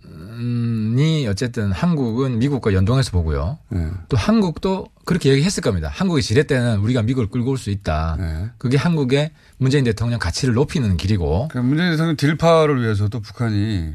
[1.28, 3.60] 어쨌든 한국은 미국과 연동해서 보고요.
[3.70, 3.92] 네.
[4.10, 5.90] 또 한국도 그렇게 얘기했을 겁니다.
[5.94, 8.18] 한국이 지렛 때는 우리가 미국을 끌고 올 수 있다.
[8.20, 8.50] 네.
[8.58, 11.50] 그게 한국의 문재인 대통령 가치를 높이는 길이고.
[11.50, 13.94] 그러니까 문재인 대통령 딜파를 위해서도 북한이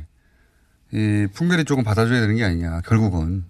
[0.92, 2.81] 이 풍계리 쪽은 받아줘야 되는 게 아니냐.
[2.83, 3.44] 결국은.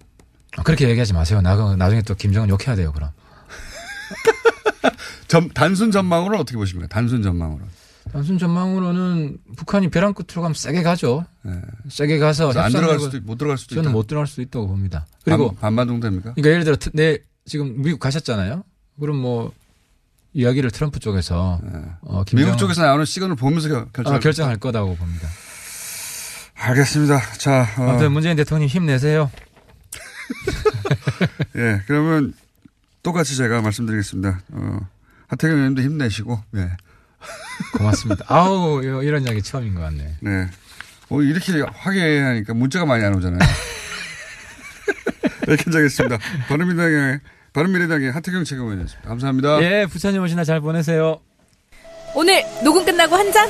[0.65, 1.41] 그렇게 얘기하지 마세요.
[1.41, 3.11] 나, 나중에 또 김정은 욕해야 돼요, 그럼.
[5.27, 6.87] 점, 단순 전망으로는 어떻게 보십니까?
[6.87, 7.63] 단순 전망으로.
[8.11, 11.25] 단순 전망으로는 북한이 벼랑 끝으로 가면 세게 가죠.
[11.89, 12.59] 세게 가서 네.
[12.59, 13.93] 안 들어갈 수도 있- 못 들어갈 수도 저는 있다.
[13.93, 15.05] 못 들어갈 수도 있다고 봅니다.
[15.23, 16.33] 그리고 반, 반반 정도 됩니까?
[16.33, 18.63] 그러니까 예를 들어 트- 내 지금 미국 가셨잖아요.
[18.99, 19.51] 그럼 뭐
[20.33, 21.61] 이야기를 트럼프 쪽에서
[22.01, 22.45] 어, 김정은- 네.
[22.45, 24.15] 미국 쪽에서 나오는 시간을 보면서 결- 결정.
[24.15, 25.27] 아, 결정할 거다고 봅니다.
[26.59, 27.19] 알겠습니다.
[27.37, 29.31] 자, 어, 아무튼 문재인 대통령 힘내세요.
[31.55, 32.33] 예, 그러면
[33.01, 34.41] 똑같이 제가 말씀드리겠습니다.
[34.51, 34.79] 어,
[35.27, 36.69] 하태경 의원님도 힘내시고, 예.
[37.77, 38.25] 고맙습니다.
[38.27, 40.15] 아우 이- 이런 이야기 처음인 것 같네.
[40.21, 40.47] 네.
[41.07, 43.39] 뭐 이렇게 화기애애하니까 문자가 많이 안 오잖아요.
[45.47, 46.17] 이렇게 하겠습니다.
[46.47, 47.19] 바른미래당의
[47.53, 49.09] 바른미래당의 하태경 최고위원이었습니다.
[49.09, 49.61] 감사합니다.
[49.63, 51.19] 예, 부처님 오시나 잘 보내세요.
[52.15, 53.49] 오늘 녹음 끝나고 한 잔?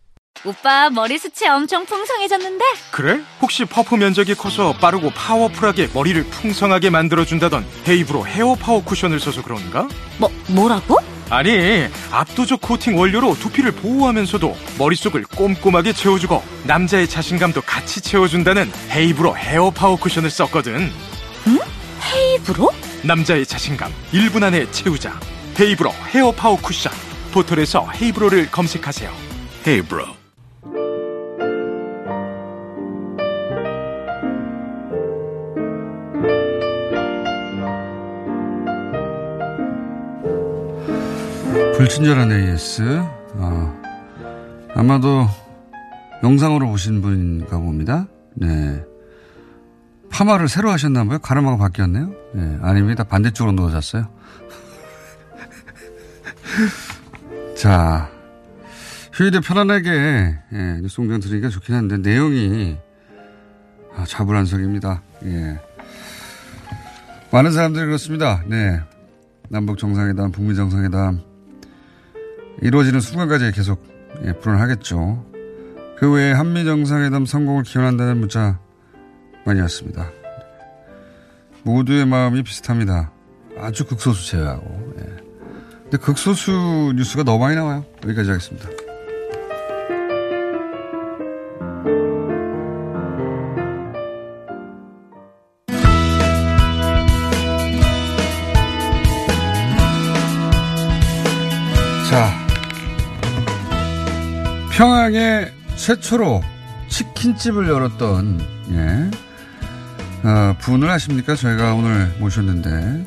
[0.43, 2.65] 오빠 머리 숱이 엄청 풍성해졌는데?
[2.89, 3.21] 그래?
[3.41, 9.87] 혹시 퍼프 면적이 커서 빠르고 파워풀하게 머리를 풍성하게 만들어준다던 헤이브로 헤어 파워 쿠션을 써서 그런가?
[10.17, 10.97] 뭐, 뭐라고?
[11.29, 19.69] 아니, 압도적 코팅 원료로 두피를 보호하면서도 머릿속을 꼼꼼하게 채워주고 남자의 자신감도 같이 채워준다는 헤이브로 헤어
[19.69, 20.91] 파워 쿠션을 썼거든.
[21.47, 21.59] 응?
[22.13, 22.71] 헤이브로?
[23.03, 25.17] 남자의 자신감 1분 안에 채우자.
[25.59, 26.91] 헤이브로 헤어 파워 쿠션.
[27.31, 29.11] 포털에서 헤이브로를 검색하세요.
[29.67, 30.20] 헤이브로.
[41.81, 42.83] 불친절한 AS.
[43.37, 43.81] 어,
[44.75, 45.25] 아마도
[46.21, 48.05] 영상으로 보신 분인가 봅니다.
[48.35, 48.85] 네.
[50.11, 51.17] 파마를 새로 하셨나 봐요.
[51.17, 52.13] 가르마가 바뀌었네요.
[52.35, 53.03] 네, 아닙니다.
[53.03, 54.07] 반대쪽으로 누워졌어요.
[57.57, 58.11] 자,
[59.13, 59.89] 휴일에 편안하게
[60.53, 62.77] 예, 뉴스 공장 들으니까 좋긴 한데 내용이
[63.95, 65.01] 아, 자불안석입니다.
[65.25, 65.59] 예.
[67.31, 68.43] 많은 사람들이 그렇습니다.
[68.45, 68.79] 네.
[69.49, 71.30] 남북 정상회담, 북미 정상회담
[72.61, 73.83] 이루어지는 순간까지 계속
[74.25, 75.25] 예, 불안하겠죠.
[75.97, 78.59] 그 외에 한미 정상회담 성공을 기원한다는 문자
[79.45, 80.11] 많이 왔습니다.
[81.63, 83.11] 모두의 마음이 비슷합니다.
[83.57, 84.93] 아주 극소수 제외하고.
[84.99, 85.03] 예.
[85.83, 87.85] 근데 극소수 뉴스가 너무 많이 나와요.
[88.03, 88.69] 여기까지 하겠습니다.
[102.09, 102.40] 자,
[104.75, 106.41] 평양에 최초로
[106.87, 108.39] 치킨집을 열었던
[108.71, 109.11] 예,
[110.27, 111.35] 어, 분을 아십니까?
[111.35, 113.03] 저희가 오늘 모셨는데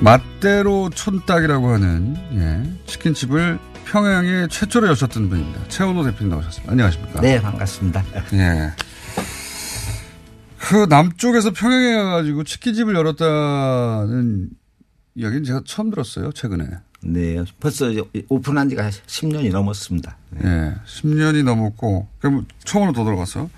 [0.00, 5.60] 맛대로 촌딱이라고 하는 예, 치킨집을 평양에 최초로 여셨던 분입니다.
[5.68, 6.72] 최원호 대표님 나오셨습니다.
[6.72, 7.20] 안녕하십니까?
[7.20, 8.04] 네, 반갑습니다.
[8.34, 8.72] 예.
[10.58, 14.50] 그 남쪽에서 평양에 가가지고 치킨집을 열었다는
[15.16, 16.66] 이야기는 제가 처음 들었어요, 최근에.
[17.02, 20.16] 네, 벌써 이제 오픈한 지가 10년이 넘었습니다.
[20.44, 20.74] 예.
[20.86, 23.48] 10년이 넘었고, 그럼 처음으로 더 들어갔어.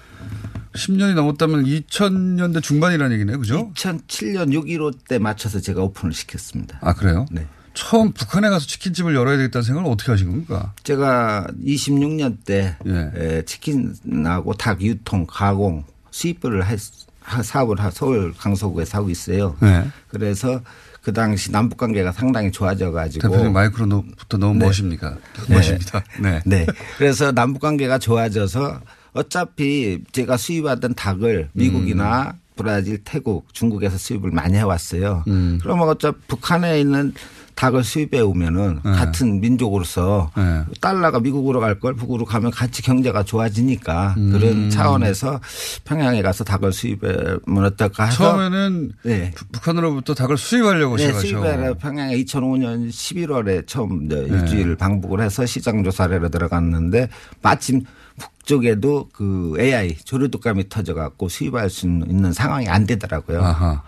[0.75, 3.73] 10년이 넘었다면 2000년대 중반이라는 얘기네요, 그죠?
[3.75, 6.79] 2007년 6.15 때 맞춰서 제가 오픈을 시켰습니다.
[6.81, 7.27] 아, 그래요?
[7.31, 7.47] 네.
[7.75, 10.73] 처음 북한에 가서 치킨집을 열어야 되겠다는 생각을 어떻게 하신 겁니까?
[10.85, 13.11] 제가 26년 때 예.
[13.17, 16.79] 에, 치킨하고 닭 유통, 가공, 수입을 할,
[17.21, 19.57] 하- 사업을 하- 서울 강서구에서 하고 있어요.
[19.61, 19.87] 네.
[20.09, 20.61] 그래서
[21.03, 24.67] 그 당시 남북 관계가 상당히 좋아져 가지고 대표님 마이크로부터 너무 네.
[24.67, 25.17] 멋입니까?
[25.49, 25.55] 네.
[25.55, 26.05] 멋입니다.
[26.21, 26.41] 네.
[26.47, 26.67] 네.
[26.97, 28.81] 그래서 남북 관계가 좋아져서
[29.13, 35.25] 어차피 제가 수입하던 닭을 미국이나 브라질, 태국, 중국에서 수입을 많이 해왔어요.
[35.27, 35.59] 음.
[35.61, 37.13] 그러면 어차피 북한에 있는
[37.55, 38.91] 닭을 수입해 오면은 네.
[38.93, 40.65] 같은 민족으로서 네.
[40.81, 44.31] 달러가 미국으로 갈 걸 북으로 가면 같이 경제가 좋아지니까 음.
[44.33, 45.41] 그런 차원에서
[45.85, 49.31] 평양에 가서 닭을 수입하면 어떨까 해서 처음에는 네.
[49.35, 51.13] 부- 북한으로부터 닭을 수입하려고 네.
[51.13, 54.17] 수입하러 평양에 2005년 11월에 처음 네.
[54.17, 57.09] 일주일 방북을 해서 시장 조사를 하러 들어갔는데
[57.43, 57.83] 마침
[58.19, 63.43] 북쪽에도 그 AI 조류독감이 터져갖고 수입할 수 있는 상황이 안 되더라고요.
[63.43, 63.83] 아하.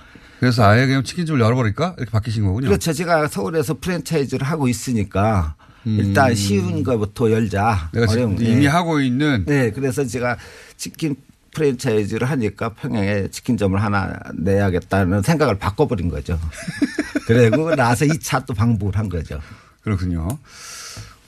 [0.45, 1.95] 그래서 아예 그냥 치킨집을 열어버릴까?
[1.97, 2.66] 이렇게 바뀌신 거군요.
[2.68, 2.92] 그렇죠.
[2.92, 5.55] 제가 서울에서 프랜차이즈를 하고 있으니까
[5.86, 7.88] 일단 쉬운 거부터 열자.
[7.95, 7.99] 음.
[7.99, 8.66] 내가 지금 어려운- 이미 네.
[8.66, 10.36] 하고 있는 네, 그래서 제가
[10.76, 11.16] 치킨
[11.55, 16.38] 프랜차이즈를 하니까 평양에 치킨점을 하나 내야겠다는 생각을 바꿔버린 거죠.
[17.26, 19.40] 그리고 나서 2차 또 방북을 한 거죠.
[19.80, 20.28] 그렇군요.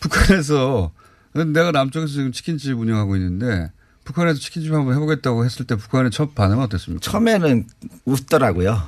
[0.00, 0.92] 북한에서
[1.32, 3.72] 내가 남쪽에서 지금 치킨집 운영하고 있는데
[4.06, 7.00] 북한에서 치킨집 한번 해보겠다고 했을 때 북한의 첫 반응은 어땠습니까?
[7.10, 7.66] 처음에는
[8.06, 8.82] 웃더라고요.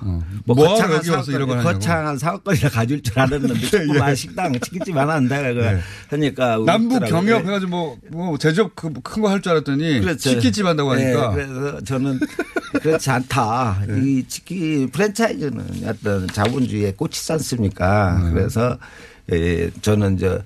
[0.46, 1.62] 뭐 뭐하러 거창한 사업거리.
[1.62, 5.80] 거창한 사업거리를 가질 줄 알았는데 조그만 식당 치킨집 하나 한다 그 네.
[6.10, 7.00] 하니까 남북.
[7.06, 10.30] 경협 해가지고 뭐, 뭐 제조업 큰 거 할 줄 알았더니 그렇죠.
[10.30, 12.20] 치킨집 한다고 하니까 네, 그래서 저는
[12.80, 13.82] 그렇지 않다.
[13.88, 14.00] 네.
[14.00, 18.20] 이 치킨 프랜차이즈는 어떤 자본주의의 꽃이지 않습니까?
[18.24, 18.30] 네.
[18.32, 18.78] 그래서
[19.32, 20.40] 예, 저는 이제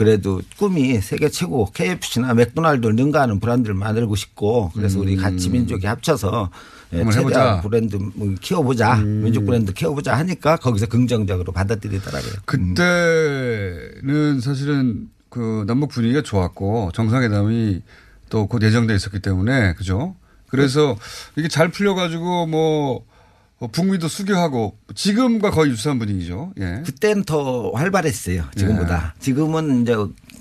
[0.00, 6.48] 그래도 꿈이 세계 최고 KFC나 맥도날드를 능가하는 브랜드를 만들고 싶고 그래서 우리 같이 민족이 합쳐서
[6.94, 7.00] 예, 음.
[7.00, 7.56] 한번 해보자.
[7.56, 7.60] 음.
[7.60, 12.32] 브랜드 뭐 키워보자 민족 브랜드 키워보자 하니까 거기서 긍정적으로 받아들이더라고요.
[12.46, 17.82] 그때는 사실은 그 남북 분위기가 좋았고 정상회담이
[18.30, 20.16] 또 곧 예정돼 있었기 때문에 그죠?
[20.48, 20.96] 그래서
[21.36, 23.09] 이게 잘 풀려가지고 뭐 어,
[23.68, 26.52] 북미도 수교하고 지금과 거의 유사한 분위기죠.
[26.58, 26.82] 예.
[26.84, 28.44] 그때는 더 활발했어요.
[28.56, 29.14] 지금보다.
[29.18, 29.94] 지금은 이제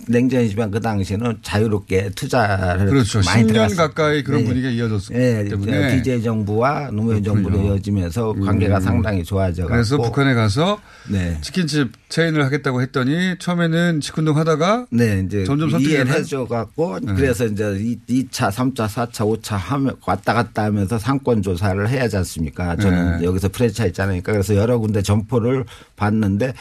[0.08, 3.22] 냉전이지만 그 당시에는 자유롭게 투자를 그렇죠.
[3.26, 3.78] 많이 10년 들어갔어요.
[3.78, 4.47] 가까이 그런 네.
[4.47, 7.60] 분위기가 이어졌기 네, 때문에 DJ 정부와 노무현 정부로.
[7.60, 8.82] 이어지면서 관계가 음.
[8.82, 10.80] 상당히 좋아져 갖고 그래서 북한에 가서
[11.10, 11.38] 네.
[11.41, 16.12] 치킨집 체인을 하겠다고 했더니 처음에는 치킨동 하다가 네, 이제 점점 이해를?
[16.12, 17.14] 해줘 갖고 네.
[17.16, 17.64] 그래서 이제
[18.10, 22.76] 2차, 3차, 4차, 5차 하면 왔다 갔다 하면서 상권 조사를 해야 하지 않습니까?
[22.78, 23.26] 저는 네.
[23.26, 26.54] 여기서 프랜차이즈 하니까 그래서 여러 군데 점포를 봤는데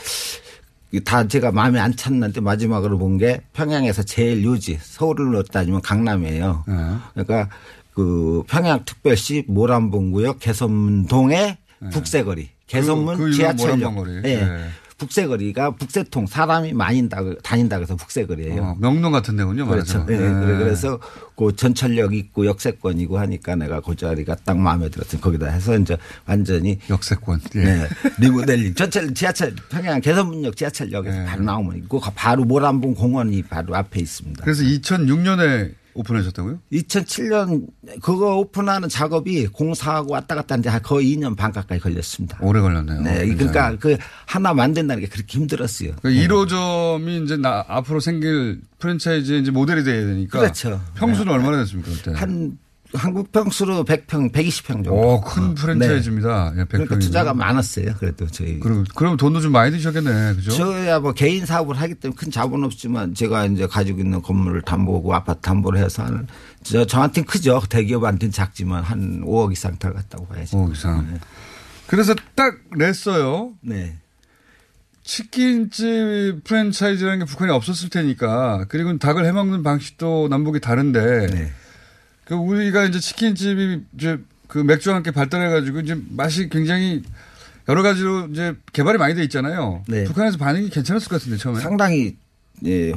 [1.05, 6.65] 다 제가 마음에 안 찼는데 마지막으로 본 게 평양에서 제일 요지 서울로 따지면 강남이에요.
[6.67, 6.75] 네.
[7.13, 7.49] 그러니까
[7.93, 11.59] 그 평양특별시 모란봉구역 개선문동의
[11.93, 14.25] 북새거리 개선문 그 유명한 지하철역.
[14.25, 14.37] 예.
[14.37, 14.69] 네.
[14.99, 17.09] 북새거리가 북새통 사람이 많이
[17.43, 18.63] 다닌다, 그래서 북새거리예요.
[18.63, 19.67] 어, 명동 같은 데군요.
[19.67, 20.05] 그렇죠.
[20.11, 20.19] 예, 네.
[20.19, 20.99] 그래- 그래서
[21.37, 25.21] 그 전철역 있고 역세권이고 하니까 내가 그 자리가 딱 마음에 들었어요.
[25.21, 25.97] 거기다 해서 이제
[26.27, 27.41] 완전히 역세권.
[27.55, 27.65] 예.
[27.65, 27.89] 네.
[28.19, 28.75] 리모델링.
[28.75, 34.43] 전철 지하철 평양 개선문역 지하철역에서 바로 나오면 있고 바로 모란봉 공원이 바로 앞에 있습니다.
[34.45, 36.61] 그래서 2006년에 오픈하셨다고요?
[36.73, 37.67] 2007년
[38.03, 42.39] 그거 오픈하는 작업이 공사하고 왔다 갔다 하는데 거의 2년 반 가까이 걸렸습니다.
[42.41, 43.01] 오래 걸렸네요.
[43.03, 43.27] 네.
[43.27, 45.93] 그러니까 그 하나 만든다는 게 그렇게 힘들었어요.
[46.01, 50.39] 그러니까 1호점이 이제 나, 앞으로 생길 프랜차이즈의 이제 모델이 돼야 되니까.
[50.41, 50.81] 그렇죠.
[50.95, 52.13] 평수는 얼마나 됐습니까, 그때?
[52.13, 52.59] 한
[52.95, 54.93] 한국 평수로 100평, 120평 정도.
[54.95, 56.55] 오, 큰 프랜차이즈입니다.
[56.57, 56.69] 예, 100평이면.
[56.69, 57.95] 그러니까 투자가 많았어요.
[57.99, 58.59] 그래도 저희.
[58.61, 60.35] 그럼, 그럼 돈도 좀 많이 드셨겠네.
[60.37, 60.51] 그죠?
[60.53, 65.15] 저야 뭐 개인 사업을 하기 때문에 큰 자본 없지만 제가 이제 가지고 있는 건물을 담보고
[65.15, 66.27] 아파트 담보를 해서 한,
[66.63, 67.61] 저, 저한테는 크죠.
[67.69, 70.57] 대기업한테는 작지만 한 5억 이상 들어갔다고 봐야죠.
[70.57, 71.19] 5억 이상.
[71.87, 73.53] 그래서 딱 냈어요.
[73.61, 73.99] 네.
[75.05, 81.53] 치킨집 프랜차이즈라는 게 북한에 없었을 테니까 그리고 닭을 해먹는 방식도 남북이 다른데 네.
[82.29, 84.19] 그 우리가 이제 치킨집이 이제
[84.49, 87.03] 그 맥주와 함께 발달해가지고 이제 맛이 굉장히
[87.71, 89.83] 여러 가지로 이제 개발이 많이 돼 있잖아요.
[89.89, 90.05] 네.
[90.05, 91.61] 북한에서 반응이 괜찮았을 것 같은데 처음에.
[91.61, 92.17] 상당히
[92.67, 92.93] 예,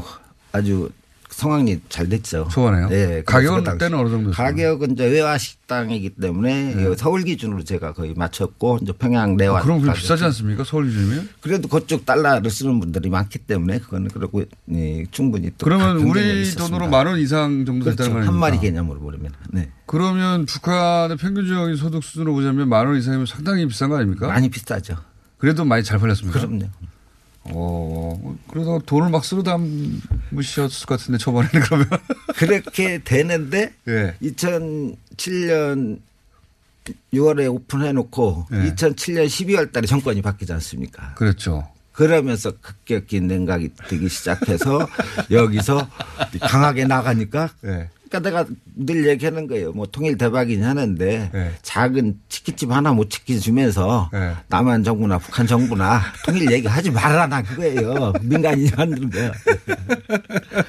[0.52, 0.92] 아주
[1.34, 2.48] 성황리 잘 됐죠.
[2.52, 2.90] 좋아하네요.
[2.90, 4.32] 네, 가격은 그래서 때는 어느 정도?
[4.32, 6.96] 가격은 이제 외화 식당이기 때문에 네.
[6.98, 9.60] 서울 기준으로 제가 거의 맞췄고 이제 평양 내화.
[9.60, 9.82] 아, 그럼.
[9.94, 10.64] 비싸지 않습니까?
[10.64, 11.30] 서울 기준이면?
[11.42, 16.68] 그래도 그쪽 달러를 쓰는 분들이 많기 때문에 그거는 그렇고 예, 충분히 또 그러면 우리 있었습니다.
[16.68, 18.04] 돈으로 만 원 이상 정도 그렇죠.
[18.04, 18.40] 됐다는 한 말입니까?
[18.40, 19.32] 마리 개념으로 보면.
[19.52, 19.70] 네.
[19.86, 24.28] 그러면 북한의 평균적인 소득 수준으로 보자면 만 원 이상이면 상당히 비싼 거 아닙니까?
[24.28, 24.98] 많이 비싸죠.
[25.38, 26.40] 그래도 많이 잘 팔렸습니까?
[26.40, 26.66] 그럼요.
[27.46, 31.88] 어, 그러다 돈을 막 쓸어 담으셨을 것 같은데 초반에는 그러면.
[32.36, 34.16] 그렇게 되는데 예.
[34.22, 36.00] 2007년
[37.14, 38.56] 6월에 오픈해놓고 예.
[38.74, 41.14] 2007년 12월 달에 정권이 바뀌지 않습니까?
[41.16, 41.68] 그렇죠.
[41.94, 44.88] 그러면서 급격히 냉각이 되기 시작해서
[45.30, 45.88] 여기서
[46.42, 47.90] 강하게 나가니까 예.
[48.12, 48.46] 그러니까 내가
[48.76, 49.72] 늘 얘기하는 거예요.
[49.72, 51.52] 뭐 통일 대박이긴 하는데 예.
[51.62, 54.10] 작은 치킨집 하나 못 지켜주면서
[54.50, 58.12] 남한 정부나 북한 정부나 통일 얘기하지 말아라 그거예요.
[58.22, 59.32] 민간인이 만드는 거야.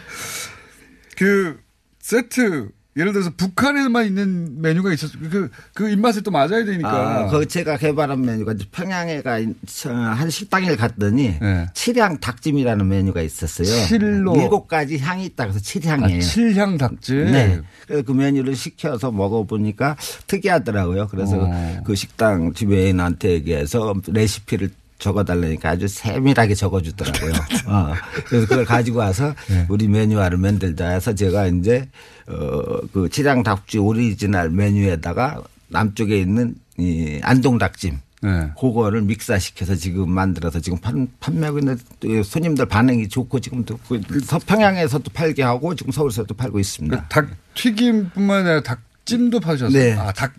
[1.18, 1.60] 그
[1.98, 6.90] 세트 예를 들어서 북한에만 있는 메뉴가 있었 그, 그 입맛에 또 맞아야 되니까.
[7.24, 11.66] 아, 그 제가 개발한 메뉴가 이제 평양에가 있- 한 식당에 갔더니 네.
[11.72, 13.86] 칠향 닭찜이라는 메뉴가 있었어요.
[13.86, 14.36] 칠로.
[14.36, 16.18] 일곱 가지 향이 있다 그래서 칠향이에요.
[16.18, 17.32] 아, 칠향 닭찜.
[17.32, 17.60] 네.
[17.86, 21.08] 그래서 그 메뉴를 시켜서 먹어보니까 특이하더라고요.
[21.08, 21.80] 그래서 어.
[21.84, 24.70] 그 식당 지배인한테 얘기해서 레시피를
[25.02, 27.32] 적어달라니까 아주 세밀하게 적어주더라고요.
[27.66, 27.92] 어.
[28.26, 29.66] 그래서 그걸 가지고 와서 네.
[29.68, 31.88] 우리 메뉴화를 만들자 해서 제가 이제
[32.28, 38.50] 어그 칠향 닭찜 오리지널 메뉴에다가 남쪽에 있는 이 안동 닭찜 네.
[38.58, 45.10] 그거를 믹스시켜서 지금 만들어서 지금 판, 판매하고 있는데 또 손님들 반응이 좋고 지금도 그 서평양에서도
[45.12, 47.08] 팔게 하고 지금 서울에서도 팔고 있습니다.
[47.08, 49.76] 닭 튀김뿐만 아니라 닭찜도 파셨어요.
[49.76, 49.92] 네.
[49.94, 50.32] 아, 닭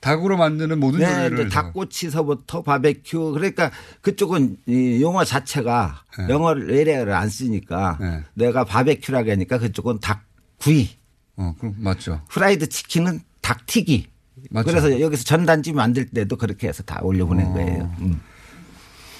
[0.00, 3.70] 닭으로 만드는 모든 네, 요리를 닭꼬치서부터 바베큐 그러니까
[4.00, 6.28] 그쪽은 이 용어 자체가 네.
[6.28, 7.98] 영어를 외래어를 안 쓰니까
[8.34, 10.88] 내가 바베큐라고 하니까 그쪽은 닭구이.
[11.36, 12.20] 어, 그럼 맞죠.
[12.28, 14.08] 프라이드 치킨은 닭튀기.
[14.50, 14.70] 맞죠.
[14.70, 17.92] 그래서 여기서 전단지 만들 때도 그렇게 해서 다 올려보낸 거예요.
[18.00, 18.20] 음.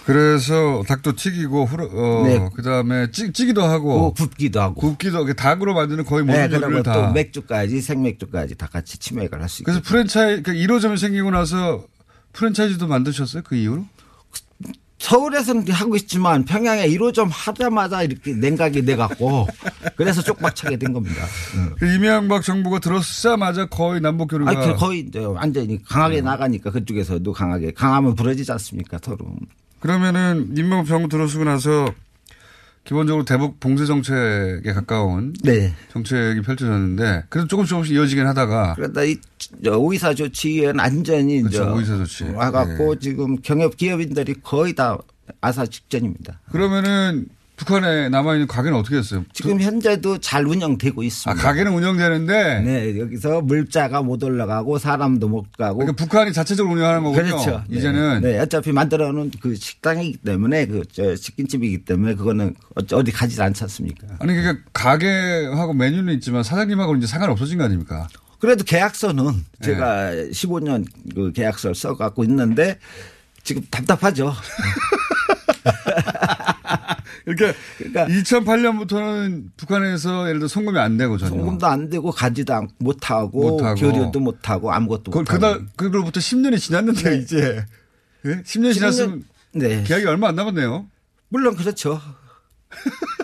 [0.09, 2.49] 그래서 닭도 튀기고 후러, 어, 네.
[2.55, 6.83] 그다음에 찌, 찌기도 하고 어, 굽기도 하고 굽기도 하고 닭으로 만드는 거의 모든 네, 요리를
[6.83, 6.95] 다.
[6.95, 9.71] 또 맥주까지 생맥주까지 다 같이 치맥을 할 수 있고.
[9.71, 11.85] 그래서 프랜차이 그 1호점이 생기고 나서
[12.33, 13.43] 프랜차이즈도 만드셨어요?
[13.45, 13.85] 그 이후로?
[14.99, 19.47] 서울에서는 하고 있지만 평양에 1호점 하자마자 이렇게 냉각이 돼갖고
[19.97, 21.23] 그래서 쪽박차게 된 겁니다.
[21.79, 28.15] 그 이명박 정부가 들어서자마자 거의 남북 교류가 아, 거의 완전히 강하게 나가니까 그쪽에서도 강하게 강하면
[28.15, 29.37] 부러지지 않습니까 서로.
[29.81, 30.55] 그러면은
[30.89, 31.93] 정부 들어서고 나서
[32.85, 35.75] 기본적으로 대북 봉쇄 정책에 가까운 네.
[35.93, 39.17] 정책이 펼쳐졌는데 그래도 조금씩 조금씩 이어지긴 하다가 그러다 이
[39.63, 40.15] 저, 오이사
[40.81, 42.25] 안전히 이제 그렇죠, 오이사 조치.
[42.25, 43.01] 와갖고 네.
[43.01, 44.97] 지금 경협 기업인들이 거의 다
[45.43, 46.41] 아사 직전입니다.
[46.51, 47.27] 그러면은
[47.59, 49.25] 북한에 남아있는 가게는 어떻게 됐어요?
[49.33, 51.31] 지금 현재도 잘 운영되고 있습니다.
[51.41, 55.79] 아, 가게는 운영되는데 네, 여기서 물자가 못 올라가고 사람도 못 가고.
[55.81, 57.23] 그러니까 북한이 자체적으로 운영하는 거군요.
[57.25, 57.63] 그렇죠.
[57.69, 57.79] 네.
[57.79, 62.55] 이제는 네, 어차피 만들어 놓은 그 식당이기 때문에 그저 치킨집이기 때문에 그거는
[62.93, 64.07] 어디- 가지 않지 않습니까?
[64.21, 68.07] 아니 그러니까 가게하고 메뉴는 있지만 사장님하고 이제 상관 없어진 거 아닙니까?
[68.39, 69.25] 그래도 계약서는
[69.59, 69.67] 네.
[69.67, 72.79] 제가 15년 그 계약서를 써 갖고 있는데
[73.43, 74.33] 지금 답답하죠.
[77.37, 81.31] 그러니까, 그러니까 2008년부터는 북한에서 예를 들어 송금이 안 되고 전혀.
[81.31, 83.81] 송금도 안 되고 가지도 않- 못하고, 못하고.
[83.81, 85.39] 교류도 못하고 아무것도 그, 못하고.
[85.39, 87.65] 그날 그걸부터 10년이 지났는데 이제
[88.27, 88.43] 예?
[88.43, 89.83] 10년 지났으면 네.
[89.85, 90.87] 계약이 얼마 안 남았네요.
[91.29, 92.01] 물론 그렇죠.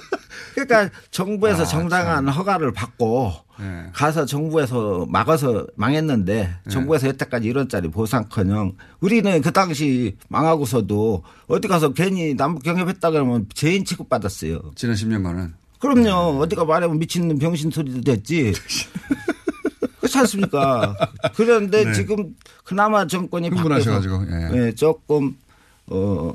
[0.55, 3.86] 그러니까 정부에서 아, 정당한 허가를 받고 네.
[3.92, 12.34] 가서 정부에서 막아서 망했는데 정부에서 여태까지 1원짜리 보상커녕 우리는 그 당시 망하고서도 어디 가서 괜히
[12.34, 14.61] 남북 경협했다 그러면 죄인 취급 받았어요.
[14.76, 15.52] 지난 10년간은.
[15.80, 16.40] 그럼요.
[16.40, 18.52] 어디가 말하면 미친놈 병신 소리도 됐지.
[19.98, 20.94] 그렇지 않습니까?
[21.34, 21.92] 그런데 네.
[21.92, 22.34] 지금
[22.64, 24.48] 그나마 정권이 흥분하셔가지고, 예.
[24.48, 25.36] 네, 조금
[25.86, 26.34] 어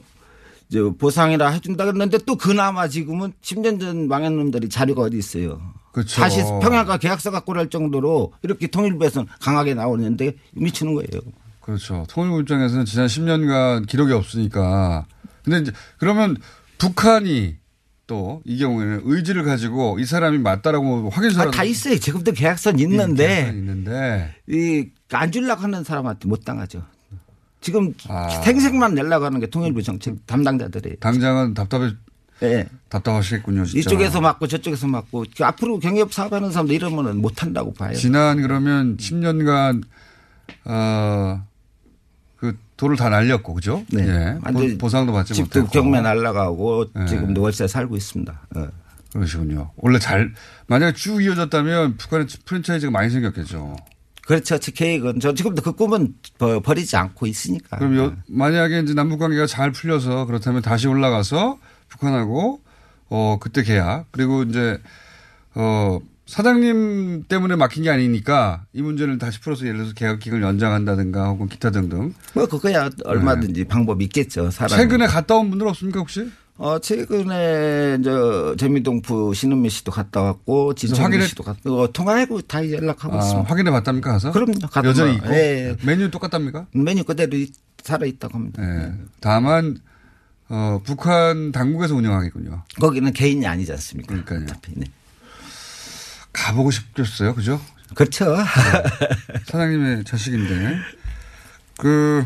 [0.98, 5.60] 보상이라 해준다 그랬는데 또 그나마 지금은 10년 전 망한 놈들이 자료가 어디 있어요.
[5.92, 6.22] 그렇죠.
[6.22, 11.22] 다시 평양과 계약서 갖고 할 정도로 이렇게 통일부에서 강하게 나오는데 미치는 거예요.
[11.62, 12.06] 그렇죠.
[12.10, 15.06] 통일부 입장에서는 지난 10년간 기록이 없으니까.
[15.44, 16.38] 근데 이제 그러면
[16.78, 17.58] 북한이
[18.06, 21.98] 또 이 경우에는 의지를 가지고 이 사람이 맞다라고 확인서라도 아, 다 있어요.
[22.00, 26.84] 지금도 계약서는 있는데 계약서는 있는데 이안 주려고 하는 사람한테 못 당하죠.
[27.62, 28.30] 지금 아.
[28.30, 30.98] 생색만 내려고 하는 게 통일부 정책 담당자들이에요.
[31.00, 31.92] 당장은 답답해
[32.40, 32.66] 네.
[32.88, 33.66] 답답하시겠군요.
[33.66, 33.80] 진짜.
[33.80, 37.94] 이쪽에서 맞고 저쪽에서 맞고 그 앞으로 경협 사업하는 사람들 이러면은 못 한다고 봐요.
[37.94, 39.84] 지난 그러면 10년간
[40.66, 41.42] 어
[42.38, 43.84] 그 돈을 다 날렸고 그죠?
[43.92, 44.08] 네.
[44.08, 44.52] 예.
[44.54, 45.74] 보- 보상도 받지 집도 못했고.
[45.74, 47.06] 경매 날라가고 네.
[47.06, 48.42] 지금도 월세 살고 있습니다.
[48.56, 48.68] 어.
[49.12, 49.72] 그러시군요.
[49.76, 50.34] 원래 잘
[50.68, 53.76] 만약에 쭉 이어졌다면 북한에 프랜차이즈가 많이 생겼겠죠.
[54.30, 54.60] 그렇죠.
[54.60, 57.80] 제 계획은 저 지금도 그 꿈은 버- 버리지 않고 있으니까.
[57.80, 61.58] 그럼 요- 만약에 이제 남북 관계가 잘 풀려서 그렇다면 다시 올라가서
[61.88, 62.62] 북한하고
[63.10, 64.80] 어 그때 계약 그리고 이제
[65.56, 71.30] 어 사장님 때문에 막힌 게 아니니까 이 문제를 다시 풀어서 예를 들어서 계약 기간을 연장한다든가
[71.30, 72.14] 혹은 기타 등등.
[72.36, 74.52] 뭐 그거야 얼마든지 방법이 있겠죠.
[74.52, 74.78] 사람.
[74.78, 76.30] 최근에 갔다 온 분들 없습니까 혹시?
[76.62, 83.16] 어 최근에 저 재미동프 신은미 씨도 갔다 왔고 확인해- 씨도 갔다 어, 통화하고 다 연락하고
[83.16, 83.50] 아, 있습니다.
[83.50, 84.32] 확인해 봤답니까 가서?
[84.34, 84.54] 그럼요.
[84.84, 85.16] 여전히 와.
[85.16, 85.78] 있고 예.
[85.86, 86.68] 메뉴 똑같답니까?
[86.74, 88.62] 메뉴 그대로 있- 살아 있다고 합니다.
[88.62, 88.92] 네.
[89.22, 89.78] 다만
[90.50, 92.64] 어, 북한 당국에서 운영하겠군요.
[92.82, 94.22] 거기는 개인이 아니지 않습니까?
[94.22, 94.58] 그러니까요.
[94.76, 94.86] 네.
[96.34, 97.62] 가보고 싶겠어요, 그죠?
[97.96, 98.36] 그렇죠.
[99.46, 100.76] 사장님의 자식인데
[101.78, 102.26] 그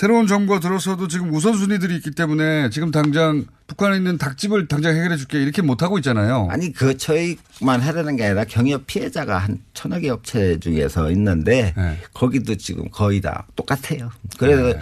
[0.00, 5.42] 새로운 정부가 들어서도 지금 우선순위들이 있기 때문에 지금 당장 북한에 있는 닭집을 당장 해결해 줄게
[5.42, 6.48] 이렇게 못 하고 있잖아요.
[6.50, 11.98] 아니 그 저희만 하려는 게 아니라 경협 피해자가 한 천여 개 업체 중에서 있는데 네.
[12.14, 14.10] 거기도 지금 거의 다 똑같아요.
[14.38, 14.74] 그래서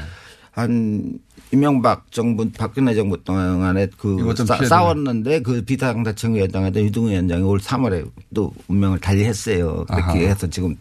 [0.52, 1.18] 한
[1.50, 8.10] 이명박 정부 박근혜 정부 동안에 그 싸, 싸웠는데 그 비상대책 위원장한테 유동훈 위원장이 올 3월에
[8.34, 9.84] 또 운명을 달리했어요.
[9.86, 10.14] 그렇게 아하.
[10.18, 10.76] 해서 지금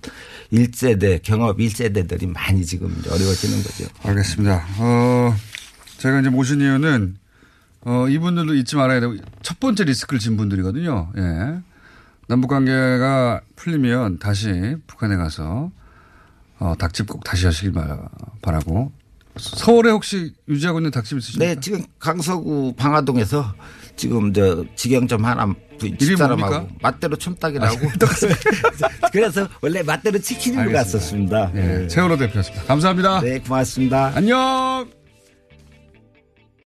[0.51, 3.85] 일세대 경업 일세대들이 많이 지금 어려워지는 거죠.
[4.03, 4.65] 알겠습니다.
[4.79, 5.33] 어,
[5.99, 7.15] 제가 이제 모신 이유는
[7.85, 11.11] 어, 이분들도 잊지 말아야 되고 첫 번째 리스크를 진 분들이거든요.
[11.17, 11.59] 예.
[12.27, 15.71] 남북 관계가 풀리면 다시 북한에 가서
[16.59, 18.09] 어, 닭집 꼭 다시 하시길 바-
[18.41, 18.91] 바라고.
[19.39, 21.53] 서울에 혹시 유지하고 있는 닭집 있으십니까?
[21.53, 23.53] 네, 지금 강서구 방화동에서
[23.95, 25.53] 지금 저 직영점 하나
[25.99, 26.69] 집사람하고?
[26.81, 27.77] 맛대로 촌딱이라고.
[29.11, 30.83] 그래서 원래 맛대로 치킨으로 알겠습니다.
[30.83, 31.51] 갔었습니다.
[31.53, 32.65] 네, 최원호 대표였습니다.
[32.65, 33.21] 감사합니다.
[33.21, 34.11] 네, 고맙습니다.
[34.15, 34.96] 안녕!